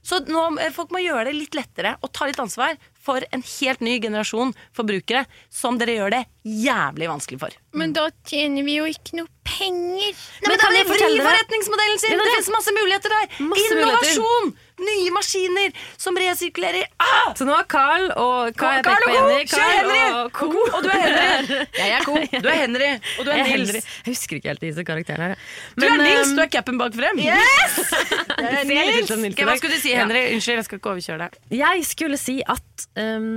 [0.04, 3.42] Så nå, eh, folk må gjøre det litt lettere og ta litt ansvar for en
[3.44, 6.22] helt ny generasjon forbrukere som dere gjør det
[6.64, 7.56] jævlig vanskelig for.
[7.76, 10.14] Men da tjener vi jo ikke noe penger.
[10.48, 12.14] Men kan det jeg vri forretningsmodellen sin!
[12.14, 13.26] Ja, Det det- finnes masse muligheter der!
[13.50, 14.54] Masse Innovasjon!
[14.82, 15.70] Nye maskiner
[16.00, 16.88] som resirkulerer.
[16.98, 17.30] Ah!
[17.38, 19.36] Så nå er Carl og Carl, Carl og Co.
[19.52, 20.00] Kjør Henry!
[20.18, 20.48] og Co.
[20.50, 21.60] Og du er Henry!
[21.80, 22.16] Jeg er Co.
[22.34, 22.90] Du er Henry.
[23.20, 23.70] Og du er Jeg er Nils.
[23.70, 23.82] Henry.
[23.84, 25.46] Jeg husker ikke helt disse karakterene her.
[25.78, 27.22] Du er Nils, um, du er capen bak frem.
[27.22, 27.78] Yes!
[28.44, 30.24] Jeg ser litt Nils Hva skulle du si, Henry?
[30.34, 31.38] Unnskyld, jeg skal ikke overkjøre deg.
[31.54, 33.28] Jeg skulle si at um,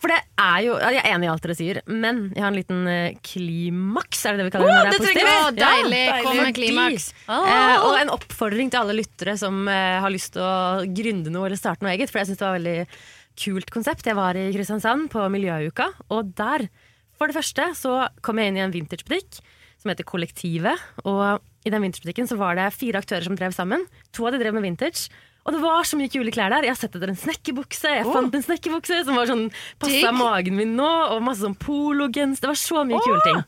[0.00, 2.56] For det er jo Jeg er enig i alt dere sier, men jeg har en
[2.56, 4.76] liten eh, klimaks, er det det vi kaller det?
[4.78, 5.60] Når det det er trenger vi!
[5.60, 6.02] Deilig.
[6.24, 7.08] Kom med klimaks.
[7.28, 11.50] Eh, og en oppfordring til alle lyttere som eh, har lyst til å gründe noe
[11.50, 12.12] eller starte noe eget.
[12.12, 13.02] For jeg syns det var et veldig
[13.44, 14.08] kult konsept.
[14.08, 16.66] Jeg var i Kristiansand på Miljøuka, og der,
[17.20, 19.42] for det første, så kom jeg inn i en vintagebutikk
[19.80, 20.80] som heter Kollektivet.
[21.08, 23.84] Og i den vintagebutikken så var det fire aktører som drev sammen.
[24.16, 25.08] To av de drev med vintage.
[25.50, 26.62] Og det var så mye kule klær der.
[26.68, 27.90] Jeg har sett etter en snekkerbukse.
[27.90, 29.48] Jeg fant en snekkerbukse som var sånn
[29.82, 32.38] passa magen min nå, og masse sånn pologens.
[32.38, 33.40] Det var så mye kule ting.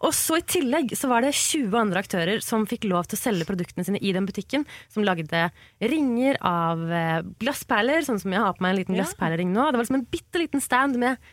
[0.00, 3.20] Og så i tillegg så var det 20 andre aktører som fikk lov til å
[3.20, 4.64] selge produktene sine i den butikken.
[4.90, 5.44] Som lagde
[5.78, 9.68] ringer av eh, glassperler, sånn som jeg har på meg en liten glassperlering nå.
[9.68, 11.30] Det var liksom en bitte liten stand med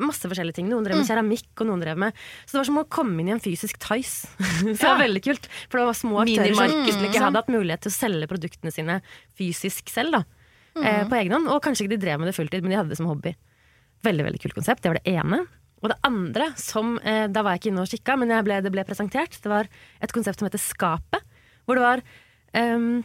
[0.00, 0.68] masse forskjellige ting.
[0.70, 3.30] Noen drev med keramikk, og noen drev med Så det var som å komme inn
[3.30, 4.30] i en fysisk Tice.
[4.62, 5.50] så det var veldig kult.
[5.68, 8.74] For det var små aktører som ikke ikke hadde hatt mulighet til å selge produktene
[8.74, 9.00] sine
[9.38, 10.18] fysisk selv.
[10.18, 11.50] da eh, På egen hånd.
[11.52, 13.34] Og kanskje ikke de drev med det fulltid, men de hadde det som hobby.
[14.06, 14.84] Veldig veldig kult konsept.
[14.84, 15.42] Det var det ene.
[15.78, 18.72] Og det andre, som eh, da var jeg ikke inne og kikka, men ble, det
[18.74, 19.68] ble presentert, det var
[20.02, 21.26] et konsept som heter Skapet.
[21.68, 22.02] Hvor det var
[22.56, 23.02] um,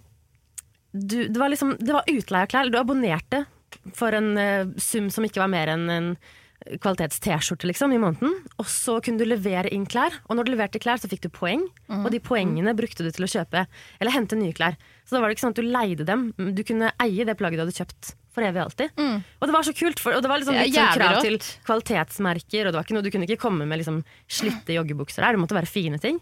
[0.94, 2.70] du, Det var liksom Det var utleie av klær.
[2.72, 3.44] Du abonnerte
[3.98, 6.10] for en uh, sum som ikke var mer enn en
[6.84, 8.34] kvalitets-T-skjorte liksom, i måneden.
[8.62, 10.16] Og så kunne du levere inn klær.
[10.30, 11.66] Og når du leverte klær, så fikk du poeng.
[12.04, 13.66] Og de poengene brukte du til å kjøpe
[14.00, 14.78] eller hente nye klær.
[15.06, 16.30] Så da var det ikke sånn at du leide dem.
[16.38, 18.96] Du kunne eie det plagget du hadde kjøpt for evig og alltid.
[19.40, 22.66] Og det var så kult, for, og det var liksom litt sånn krav til kvalitetsmerker.
[22.68, 25.38] Og det var ikke noe, du kunne ikke komme med liksom slitte joggebukser der.
[25.38, 26.20] Det måtte være fine ting.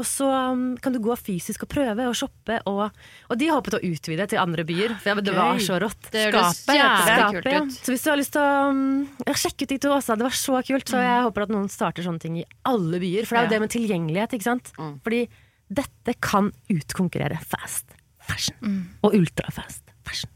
[0.00, 2.56] Og så um, kan du gå fysisk og prøve og shoppe.
[2.70, 2.86] Og,
[3.28, 6.08] og de håpet å utvide til andre byer, for det var så rått.
[6.14, 7.60] Det Skapet, Skapet, ja.
[7.76, 10.38] Så hvis du har lyst til å um, sjekke ut de to også, det var
[10.40, 10.88] så kult.
[10.88, 13.28] Så jeg håper at noen starter sånne ting i alle byer.
[13.28, 14.72] For det er jo det med tilgjengelighet, ikke sant.
[15.04, 15.26] Fordi
[15.72, 17.92] dette kan utkonkurrere fast
[18.22, 18.56] fashion.
[19.04, 20.32] Og ultrafast fashion.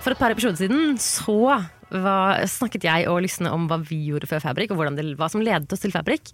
[0.00, 1.34] For et par episoder siden så
[1.90, 5.42] var, snakket jeg og Lysne om hva vi gjorde før Fabrik, og det, hva som
[5.44, 6.30] ledet oss til Fabrik.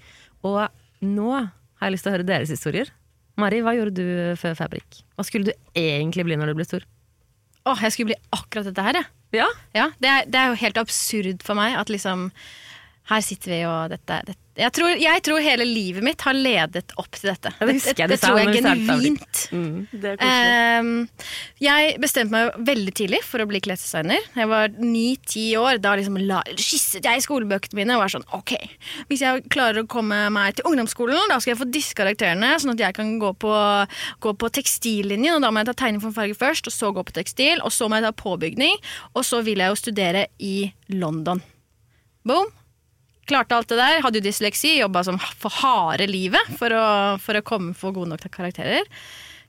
[0.47, 0.61] Og
[1.03, 2.93] nå har jeg lyst til å høre deres historier.
[3.41, 5.01] Mari, hva gjorde du før Fabrik?
[5.17, 6.87] Hva skulle du egentlig bli når du ble stor?
[7.67, 9.11] Åh, jeg skulle bli akkurat dette her, jeg.
[9.35, 12.29] Ja, Ja, det, er, det er jo helt absurd for meg at liksom
[13.07, 14.43] Her sitter vi og dette, dette.
[14.57, 17.51] Jeg, tror, jeg tror hele livet mitt har ledet opp til dette.
[17.61, 19.43] Det, det det, det, tror jeg genuint.
[19.53, 20.17] Mm.
[20.25, 20.91] Ehm,
[21.61, 24.25] jeg bestemte meg veldig tidlig for å bli klesdesigner.
[24.35, 25.77] Jeg var ni-ti år.
[25.85, 28.57] Da liksom la, skisset jeg i skolebøkene mine og var sånn Ok,
[29.13, 32.75] hvis jeg klarer å komme meg til ungdomsskolen, da skal jeg få disse karakterene, sånn
[32.75, 33.55] at jeg kan gå på,
[34.25, 35.37] gå på tekstillinjen.
[35.37, 37.77] Og da må jeg ta tegning for farge først, og så gå på tekstil, og
[37.77, 38.81] så må jeg ta påbygning.
[39.15, 40.57] Og så vil jeg jo studere i
[40.97, 41.45] London.
[42.27, 42.49] Boom.
[43.27, 44.03] Klarte alt det der.
[44.05, 46.85] Hadde jo dysleksi, jobba som for harde livet for å,
[47.23, 48.87] for å komme få gode nok karakterer.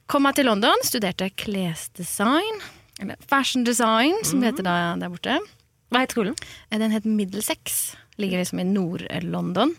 [0.10, 2.62] Kom meg til London, studerte klesdesign.
[3.00, 5.38] eller fashion design, som det heter da, der borte.
[5.92, 6.36] Hva het skolen?
[6.72, 7.96] Eh, Den het Middlesex.
[8.18, 9.76] Ligger liksom i Nord-London.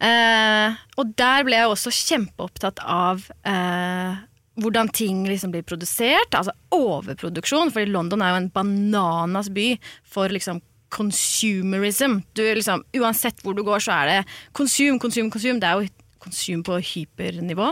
[0.00, 4.16] Eh, og der ble jeg også kjempeopptatt av eh,
[4.60, 6.32] hvordan ting liksom blir produsert.
[6.32, 9.74] Altså overproduksjon, fordi London er jo en bananas by
[10.08, 10.62] for liksom
[10.92, 12.20] consumerism.
[12.36, 14.18] Du liksom, Uansett hvor du går, så er det
[14.56, 15.60] konsum, konsum, konsum.
[15.62, 15.92] Det er jo
[16.26, 17.70] konsum på hypernivå.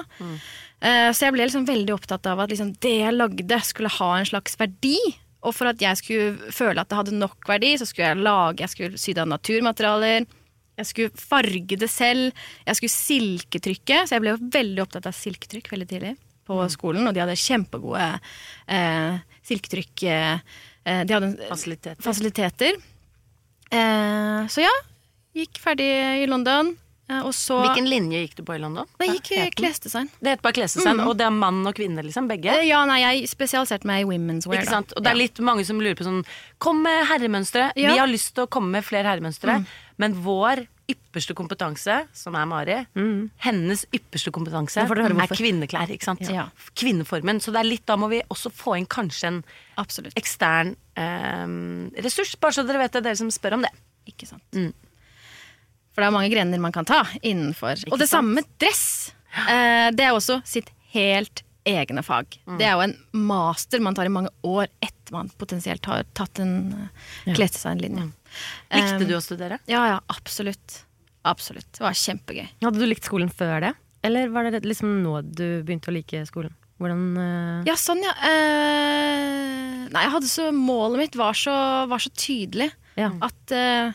[0.84, 4.10] Eh, så jeg ble liksom veldig opptatt av at liksom det jeg lagde, skulle ha
[4.18, 4.98] en slags verdi.
[5.44, 8.64] Og for at jeg skulle føle at det hadde nok verdi, så skulle jeg lage
[8.64, 10.26] Jeg skulle sy det av naturmaterialer.
[10.80, 12.32] Jeg skulle farge det selv.
[12.66, 14.04] Jeg skulle silketrykke.
[14.08, 16.14] Så jeg ble jo veldig opptatt av silketrykk veldig tidlig
[16.48, 17.06] på skolen.
[17.08, 18.08] Og de hadde kjempegode
[18.68, 20.40] eh, silketrykk eh,
[20.84, 22.02] eh, De hadde Fasiliteter.
[22.04, 22.80] fasiliteter.
[23.70, 24.72] Eh, så ja,
[25.36, 25.90] gikk ferdig
[26.22, 26.74] i London.
[27.10, 28.88] Eh, og så Hvilken linje gikk du på i London?
[29.00, 29.58] Det gikk Hva het den?
[29.60, 30.10] klesdesign.
[30.20, 31.08] Det heter bare klesdesign, mm.
[31.08, 32.28] og det er mann og kvinne, liksom?
[32.30, 32.54] Begge?
[32.54, 34.62] Eh, Ja, nei, jeg spesialiserte meg i women's wear.
[34.62, 34.78] Ikke da.
[34.78, 34.94] sant?
[34.96, 36.22] Og det er litt mange som lurer på sånn
[36.58, 37.72] Kom med herremønstre.
[37.76, 37.92] Ja.
[37.92, 39.60] Vi har lyst til å komme med flere herremønstre.
[39.60, 39.66] Mm.
[40.00, 42.76] Men vår ypperste kompetanse, som er Mari,
[43.44, 45.90] hennes ypperste kompetanse er kvinneklær.
[45.94, 46.16] ikke?
[46.28, 46.48] Ja.
[46.76, 47.40] Kvinneformen.
[47.40, 49.40] Så det er litt, da må vi også få inn kanskje en
[49.80, 50.16] Absolutt.
[50.20, 51.46] ekstern eh,
[52.04, 52.34] ressurs.
[52.40, 53.72] Bare så dere vet det, dere som spør om det.
[54.10, 54.44] Ikke sant.
[54.52, 54.72] Mm.
[55.94, 57.78] For det er mange grener man kan ta innenfor.
[57.90, 58.18] og det sant?
[58.18, 59.14] samme med dress.
[59.46, 62.36] Eh, det er også sitt helt egne fag.
[62.44, 62.58] Mm.
[62.58, 62.96] Det er jo en
[63.30, 66.54] master man tar i mange år etter man potensielt har tatt en
[67.24, 67.32] ja.
[67.32, 68.10] klesdesignlinje.
[68.74, 69.60] Likte du å studere?
[69.70, 70.82] Ja, ja, absolutt.
[71.24, 71.70] Absolutt.
[71.76, 72.46] Det var kjempegøy.
[72.64, 73.72] Hadde du likt skolen før det?
[74.04, 76.52] Eller var det liksom nå du begynte å like skolen?
[76.82, 77.60] Hvordan uh...
[77.68, 78.12] Ja, sånn, ja.
[78.18, 81.54] Uh, nei, jeg hadde så Målet mitt var så,
[81.88, 83.08] var så tydelig Ja.
[83.24, 83.94] at eh,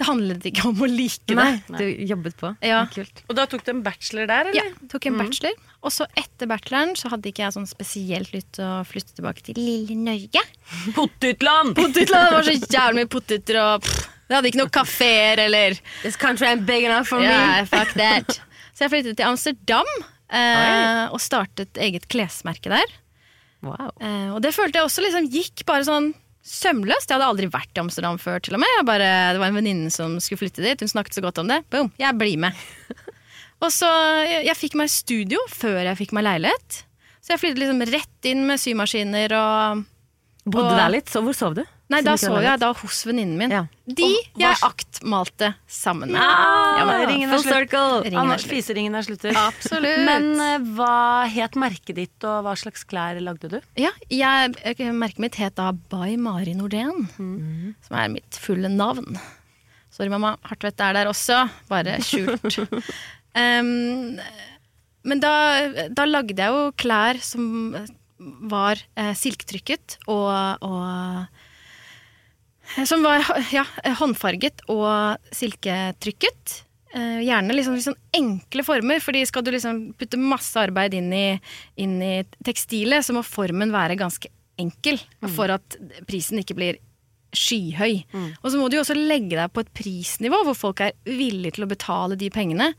[0.00, 1.36] det handlet ikke om å like det.
[1.36, 2.54] Nei, du jobbet på.
[2.64, 2.80] Ja.
[2.92, 3.20] Kult.
[3.28, 4.70] Og da tok du en bachelor der, eller?
[4.70, 5.58] Ja, tok en bachelor.
[5.84, 9.44] Og så etter bacheloren så hadde ikke jeg sånn spesielt lyst til å flytte tilbake
[9.44, 10.42] til lille Norge.
[10.96, 11.74] Pottitland!
[11.76, 12.30] Potetland!
[12.30, 16.16] Det var så jævlig mye poteter og pff, Det hadde ikke noen kafeer eller This
[16.20, 18.40] country ain't big enough for Ja, fuck that.
[18.72, 19.92] Så jeg flyttet til Amsterdam
[20.32, 22.96] eh, og startet eget klesmerke der.
[23.60, 23.90] Wow.
[24.00, 26.12] Eh, og det følte jeg også liksom gikk bare sånn
[26.46, 27.08] sømløst.
[27.10, 28.76] Jeg hadde aldri vært i Amsterdam før, til og med.
[28.88, 30.80] Bare, det var en venninne som skulle flytte dit.
[30.80, 31.60] Hun snakket så godt om det.
[31.72, 32.56] Boom, jeg blir med.
[33.64, 33.90] og så,
[34.26, 36.80] jeg, jeg fikk meg studio før jeg fikk meg leilighet.
[37.20, 39.86] Så jeg flyttet liksom rett inn med symaskiner og
[40.48, 41.64] Bodde Og- der litt, så hvor sov du?
[41.90, 43.52] Nei, da var jeg da hos venninnen min.
[43.52, 43.64] Ja.
[43.90, 46.20] De Og jeg aktmalte sammen med.
[46.22, 47.74] Ja, men ringen er slutt.
[47.74, 48.52] er Anders slutt.
[48.54, 49.34] fiseringen er slutter.
[49.40, 50.04] Absolutt.
[50.06, 53.58] Men uh, hva het merket ditt, og hva slags klær lagde du?
[53.80, 59.18] Ja, jeg, jeg, merket mitt het da By Mari Nordén, som er mitt fulle navn.
[59.90, 60.36] Sorry, mamma.
[60.46, 62.60] Hartvedt er der også, bare skjult.
[63.42, 64.20] um,
[65.10, 65.34] men da,
[65.90, 67.74] da lagde jeg jo klær som
[68.20, 71.39] var eh, silketrykket og, og
[72.86, 73.64] Som var ja,
[73.98, 76.58] håndfarget og silketrykket.
[76.90, 81.26] Eh, gjerne liksom, sånn enkle former, fordi skal du liksom putte masse arbeid inn i,
[81.78, 82.14] inn i
[82.46, 84.98] tekstilet, så må formen være ganske enkel
[85.36, 85.76] for at
[86.08, 86.80] prisen ikke blir
[87.30, 88.00] skyhøy.
[88.42, 91.56] Og så må du jo også legge deg på et prisnivå hvor folk er villige
[91.56, 92.72] til å betale de pengene.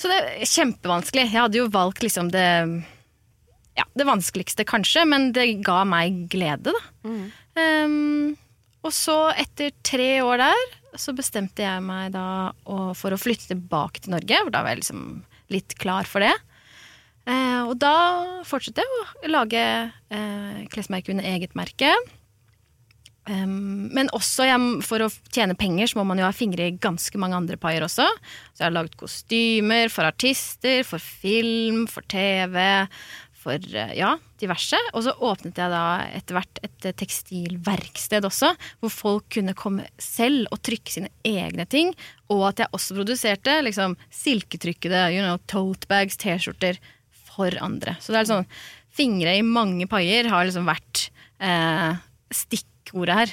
[0.00, 1.26] Så det er kjempevanskelig.
[1.28, 2.46] Jeg hadde jo valgt liksom det
[3.74, 6.82] ja, det vanskeligste kanskje, men det ga meg glede, da.
[7.58, 8.34] Um,
[8.84, 10.64] og så, etter tre år der,
[11.00, 12.52] så bestemte jeg meg da
[12.94, 15.06] for å flytte tilbake til Norge, for da var jeg liksom
[15.54, 16.34] litt klar for det.
[17.24, 17.94] Eh, og da
[18.44, 21.94] fortsatte jeg å lage eh, klesmerke under eget merke.
[23.24, 26.74] Um, men også jeg, for å tjene penger så må man jo ha fingre i
[26.76, 28.04] ganske mange andre paier også.
[28.52, 32.58] Så jeg har laget kostymer for artister, for film, for TV,
[33.44, 34.78] for eh, ja, diverse.
[34.92, 35.84] Og så åpnet jeg da
[36.16, 41.68] etter hvert et eh, tekstilverksted også, hvor folk kunne komme selv og trykke sine egne
[41.70, 41.92] ting.
[42.32, 46.80] Og at jeg også produserte liksom silketrykkede you know, tote bags, T-skjorter
[47.34, 47.98] for andre.
[48.00, 48.50] Så det er sånn
[48.94, 51.08] Fingre i mange paier har liksom vært
[51.42, 51.96] eh,
[52.84, 53.32] stikkordet her.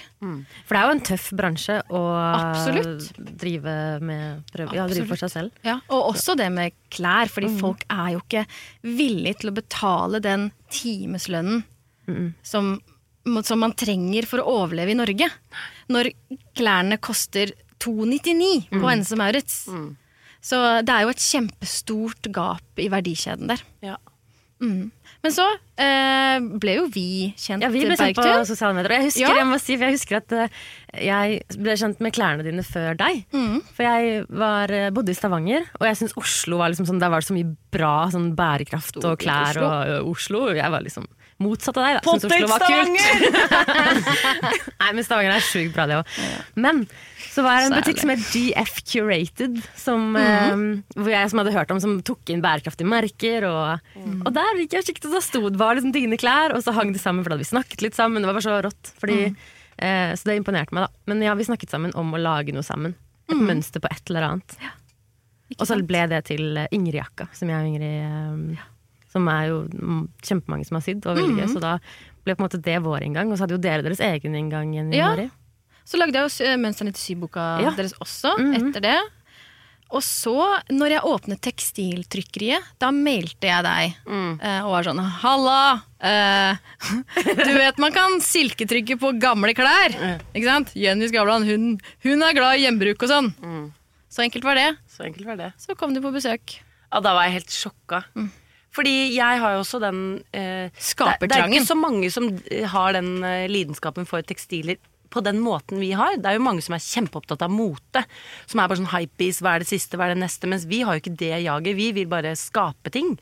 [0.65, 3.11] For det er jo en tøff bransje å Absolutt.
[3.17, 5.51] drive, med, prøve, ja, drive for seg selv.
[5.63, 8.45] Ja, og også det med klær, fordi folk er jo ikke
[8.81, 11.63] villige til å betale den timeslønnen
[12.43, 12.79] som,
[13.43, 15.29] som man trenger for å overleve i Norge.
[15.91, 16.11] Når
[16.57, 19.65] klærne koster 299 på Hennes og Maurits.
[20.41, 23.61] Så det er jo et kjempestort gap i verdikjeden der.
[23.85, 23.97] Ja.
[24.61, 24.91] Mm.
[25.21, 25.43] Men så
[25.77, 28.95] eh, ble jo vi kjent, Ja, vi ble kjent på sosiale medier.
[28.97, 29.43] Jeg husker, Ja.
[29.51, 30.47] jeg si, jeg husker at eh,
[31.05, 33.23] jeg ble kjent med klærne dine før deg.
[33.33, 33.59] Mm.
[33.77, 37.09] For jeg var, eh, bodde i Stavanger, og jeg syns Oslo var liksom sånn, der
[37.13, 39.65] var det så mye bra sånn bærekraft og klær Oslo.
[39.69, 40.43] og ø, Oslo.
[40.57, 41.05] Jeg var liksom
[41.41, 41.97] motsatt av deg.
[41.97, 42.15] Da.
[42.15, 44.01] Syntes Oslo var kult.
[44.81, 46.19] Nei, men Stavanger er sjukt bra, det òg.
[46.61, 46.85] Men
[47.31, 50.63] så var det en butikk som het GF Curated, som, eh,
[50.97, 53.47] hvor jeg som hadde hørt om, som tok inn bærekraftige merker.
[53.47, 53.93] Og,
[54.25, 56.65] og der gikk jeg og kikket, og da sto det bare liksom dine klær, og
[56.65, 58.19] så hang det sammen, for da hadde vi snakket litt sammen.
[58.19, 58.91] Det var bare så rått.
[58.99, 59.21] Fordi,
[59.77, 61.05] eh, så det imponerte meg, da.
[61.11, 62.97] Men ja, vi snakket sammen om å lage noe sammen.
[63.31, 64.59] Et mønster på et eller annet.
[64.59, 64.75] Ja.
[65.59, 68.67] Og så ble det til eh, Ingrid-jakka, som jeg og Ingrid eh,
[69.11, 71.47] Som er jo mm, kjempemange som har sydd, og veldig gøy.
[71.51, 71.77] Så da
[72.23, 73.31] ble på en måte det vår inngang.
[73.31, 74.73] Og så hadde jo dere deres egen inngang.
[74.75, 75.09] Jenny Ja.
[75.15, 75.29] Mari.
[75.83, 77.71] Så lagde jeg jo s- mønstrene til syboka Ja.
[77.75, 78.53] deres også, Mhm.
[78.71, 78.99] etter det.
[79.91, 84.39] Og så, når jeg åpnet tekstiltrykkeriet, da mailte jeg deg mm.
[84.63, 85.81] og var sånn Halla!
[85.99, 86.55] Uh,
[87.45, 89.91] du vet man kan silketrykke på gamle klær.
[90.33, 90.71] Ikke sant?
[90.79, 93.29] Jenny Skavlan, hun, hun er glad i gjenbruk og sånn.
[94.11, 94.69] Så enkelt var det.
[94.87, 95.51] Så enkelt var det.
[95.59, 96.61] Så kom du på besøk.
[96.91, 98.05] Ja, da var jeg helt sjokka.
[98.71, 99.99] Fordi jeg har jo også den
[100.31, 104.79] eh, det, det er ikke så mange som eh, har den eh, lidenskapen for tekstiler
[105.11, 106.15] på den måten vi har.
[106.15, 108.05] Det er jo mange som er kjempeopptatt av mote.
[108.47, 110.47] Som er bare sånn hypebeast, hva er det siste, hva er det neste?
[110.47, 111.75] Mens vi har jo ikke det jaget.
[111.75, 113.17] Vi vil bare skape ting.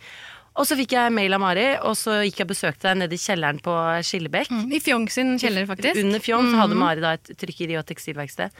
[0.59, 3.15] Og så fikk jeg mail av Mari, og så gikk jeg og besøkte deg nede
[3.15, 3.73] i kjelleren på
[4.05, 4.51] Skillebekk.
[4.75, 6.01] I Fjong sin kjeller, faktisk.
[6.03, 8.57] Under Fjong så hadde Mari da et trykkeri og tekstilverksted.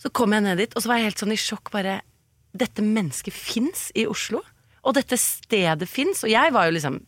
[0.00, 2.00] Så kom jeg ned dit, og så var jeg helt sånn i sjokk bare
[2.50, 4.40] Dette mennesket fins i Oslo.
[4.86, 6.22] Og dette stedet fins.
[6.24, 7.00] Og jeg var jo liksom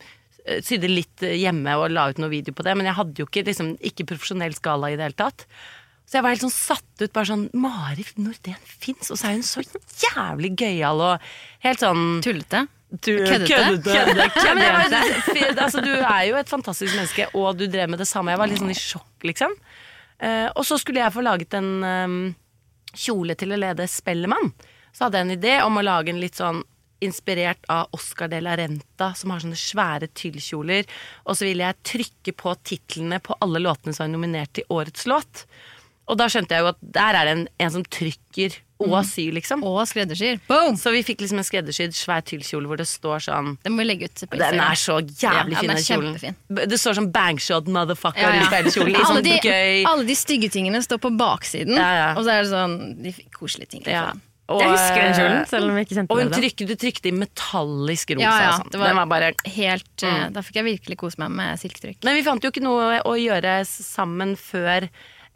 [0.45, 3.23] eh, Sydde litt eh, hjemme og la ut noe video på det, men jeg hadde
[3.23, 5.47] jo ikke, liksom, ikke profesjonell skala i det hele tatt.
[6.03, 7.13] Så jeg var helt sånn satt ut.
[7.15, 9.09] bare sånn, Mari Nordén fins!
[9.09, 11.27] Og så er hun så jævlig gøyal og
[11.63, 12.67] helt sånn Tullete.
[12.93, 13.47] Køddete?
[13.49, 14.43] Køddete.
[14.45, 18.03] Ja, men jeg var, altså, du er jo et fantastisk menneske, og du drev med
[18.03, 18.35] det samme.
[18.35, 19.55] Jeg var litt sånn i sjokk, liksom.
[20.21, 22.19] Uh, og så skulle jeg få laget en um,
[22.93, 24.53] kjole til å lede Spellemann.
[24.93, 26.61] Så hadde jeg en idé om å lage en litt sånn
[27.05, 30.89] inspirert av Oscar de la Renta, som har sånne svære tyllkjoler.
[31.27, 35.07] Og så ville jeg trykke på titlene på alle låtene som er nominert til årets
[35.09, 35.45] låt.
[36.11, 39.29] Og da skjønte jeg jo at der er det en, en som trykker og syr,
[39.37, 39.61] liksom.
[39.63, 40.41] Og skreddersyr.
[40.49, 40.75] Boom!
[40.75, 43.85] Så vi fikk liksom en skreddersydd svær tyllkjole hvor det står sånn Den må vi
[43.87, 46.35] legge ut på Den er så jævlig Ja, fin, den kjolen.
[46.73, 48.43] Det står sånn bangshot motherfucker Ja, ja.
[48.43, 48.91] i kjolen.
[48.97, 52.09] Liksom, alle, sånn de, alle de stygge tingene står på baksiden, Ja, ja.
[52.17, 52.75] og så er det sånn
[53.05, 53.95] de koselige tingene.
[53.95, 54.05] ja.
[54.51, 56.75] Og, Jeg husker den kjolen, eh, selv om jeg ikke kjente Og hun trykte, du
[56.75, 58.23] trykte i metallisk rosa.
[58.25, 58.71] Ja, ja, sånn.
[58.71, 60.33] det var- Den var bare Helt, mm.
[60.33, 62.03] Da fikk jeg virkelig kose meg med silketrykk.
[62.03, 64.89] Men vi fant jo ikke noe å gjøre sammen før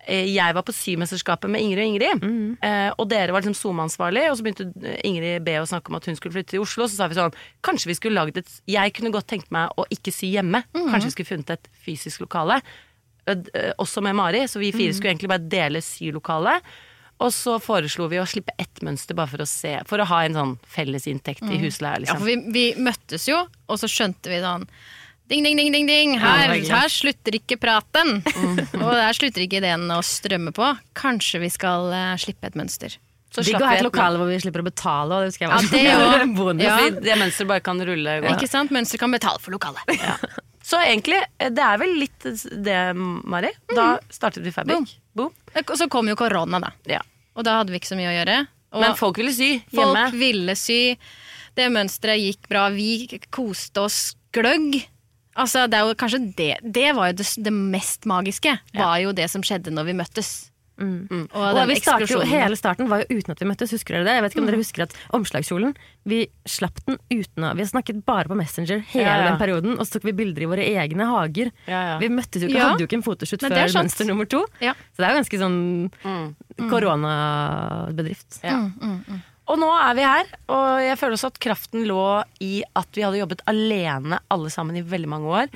[0.10, 2.22] eh, jeg var på Symesterskapet med Ingrid og Ingrid.
[2.22, 2.58] Mm.
[2.64, 5.96] Eh, og dere var liksom SoMe-ansvarlig, og så begynte eh, Ingrid B å snakke om
[5.96, 6.84] at hun skulle flytte til Oslo.
[6.88, 7.34] Så sa vi sånn
[7.64, 10.64] Kanskje vi skulle laget et Jeg kunne godt tenkt meg å ikke sy hjemme.
[10.76, 10.92] Mm.
[10.92, 12.62] Kanskje vi skulle funnet et fysisk lokale.
[13.28, 14.78] Eh, eh, også med Mari, så vi Mm.
[14.80, 16.62] fire skulle egentlig bare dele sylokalet.
[17.24, 20.20] Og så foreslo vi å slippe ett mønster bare for å se For å ha
[20.28, 22.04] en sånn felles inntekt i husleia.
[22.04, 22.14] Liksom.
[22.14, 24.68] Ja, for vi, vi møttes jo, og så skjønte vi sånn
[25.28, 26.14] Ding, ding, ding, ding, ding.
[26.22, 28.22] Her, her slutter ikke praten.
[28.24, 28.62] Mm.
[28.80, 30.70] og der slutter ikke ideen å strømme på.
[30.96, 32.96] Kanskje vi skal uh, slippe et mønster.
[33.36, 35.18] Så Digg å ha et lokale hvor vi slipper å betale.
[35.18, 36.64] Og det jeg Ja, det bonus.
[36.64, 36.78] Ja.
[36.96, 38.22] Det mønsteret bare kan rulle.
[38.24, 38.38] gå.
[38.38, 38.72] Ikke sant?
[38.72, 39.92] Mønster kan betale for lokalet.
[40.68, 42.26] Så egentlig, eh, det er vel litt
[42.64, 43.52] det, Mari.
[43.76, 44.96] Da startet vi Fabrik.
[45.18, 45.34] Boom.
[45.64, 46.72] Og så kom jo korona, da.
[46.90, 47.02] Ja.
[47.38, 48.38] Og da hadde vi ikke så mye å gjøre.
[48.76, 50.04] Og Men folk ville sy folk hjemme.
[50.20, 50.80] ville sy.
[51.58, 52.68] Det mønsteret gikk bra.
[52.74, 54.00] Vi koste oss
[54.36, 54.78] gløgg.
[55.38, 58.56] Altså, det er jo kanskje det Det var jo det, det mest magiske.
[58.74, 60.32] Var jo det som skjedde når vi møttes.
[60.78, 64.06] Og Og vi startet jo, hele starten var jo uten at vi møttes, husker dere
[64.06, 64.14] det?
[64.18, 65.72] Jeg vet ikke om dere husker at omslagskjolen
[66.06, 69.30] Vi slapp den uten å Vi har snakket bare på Messenger hele Ja, ja.
[69.32, 71.50] den perioden, og så tok vi bilder i våre egne hager.
[71.66, 71.98] Ja, ja.
[72.04, 72.70] Vi møttes jo ikke, Ja.
[72.70, 74.44] hadde jo ikke en fotoshoot Nei, før mønster nummer to.
[74.62, 74.74] Ja.
[74.94, 75.60] Så det er jo ganske sånn
[76.70, 78.40] koronabedrift.
[78.46, 78.60] Ja.
[79.48, 82.02] Og nå er vi her, og jeg føler også at kraften lå
[82.44, 85.48] i at vi hadde jobbet alene alle sammen i veldig mange år.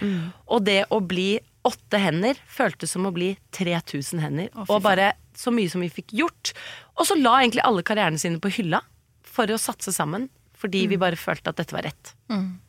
[0.48, 1.34] Og det å bli
[1.68, 4.50] åtte hender føltes som å bli 3000 hender.
[4.68, 6.54] og bare så mye som vi fikk gjort.
[6.98, 8.82] Og så la egentlig alle karrierene sine på hylla
[9.24, 10.30] for å satse sammen.
[10.62, 12.12] Fordi vi bare følte at dette var rett.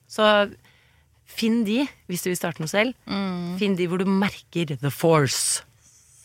[0.09, 0.25] Så
[1.29, 2.95] finn de, hvis du vil starte noe selv.
[3.61, 5.63] Finn de hvor du merker the force.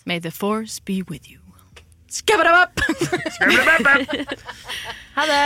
[0.05, 1.39] May the force be with you.
[5.17, 5.37] Ha det!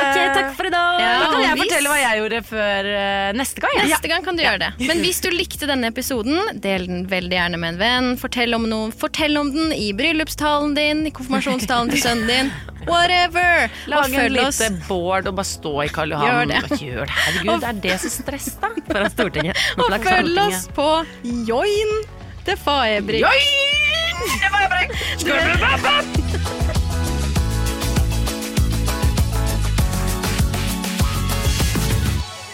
[0.00, 1.00] Ok, takk for i dag!
[1.00, 3.76] Ja, Da kan jeg hvis- fortelle hva jeg gjorde før uh, neste gang.
[3.86, 4.70] Neste gang kan du gjøre det.
[4.88, 8.08] Men hvis du likte denne episoden, del den veldig gjerne med en venn.
[8.18, 12.52] Fortell om, noe, fortell om den i bryllupstalen din, i konfirmasjonstalen til sønnen din.
[12.88, 13.70] Whatever!
[13.92, 16.50] Lag en lite board og bare stå i Karl Johan.
[16.50, 16.80] Gjør det.
[16.82, 17.18] Gjør det.
[17.26, 18.72] Herregud, det er det som stresser da.
[18.90, 19.66] Fra Stortinget.
[19.78, 20.88] Og følg oss på
[21.46, 21.94] Join
[22.48, 23.22] det Faebrik.
[24.40, 26.56] Det var jeg brekk!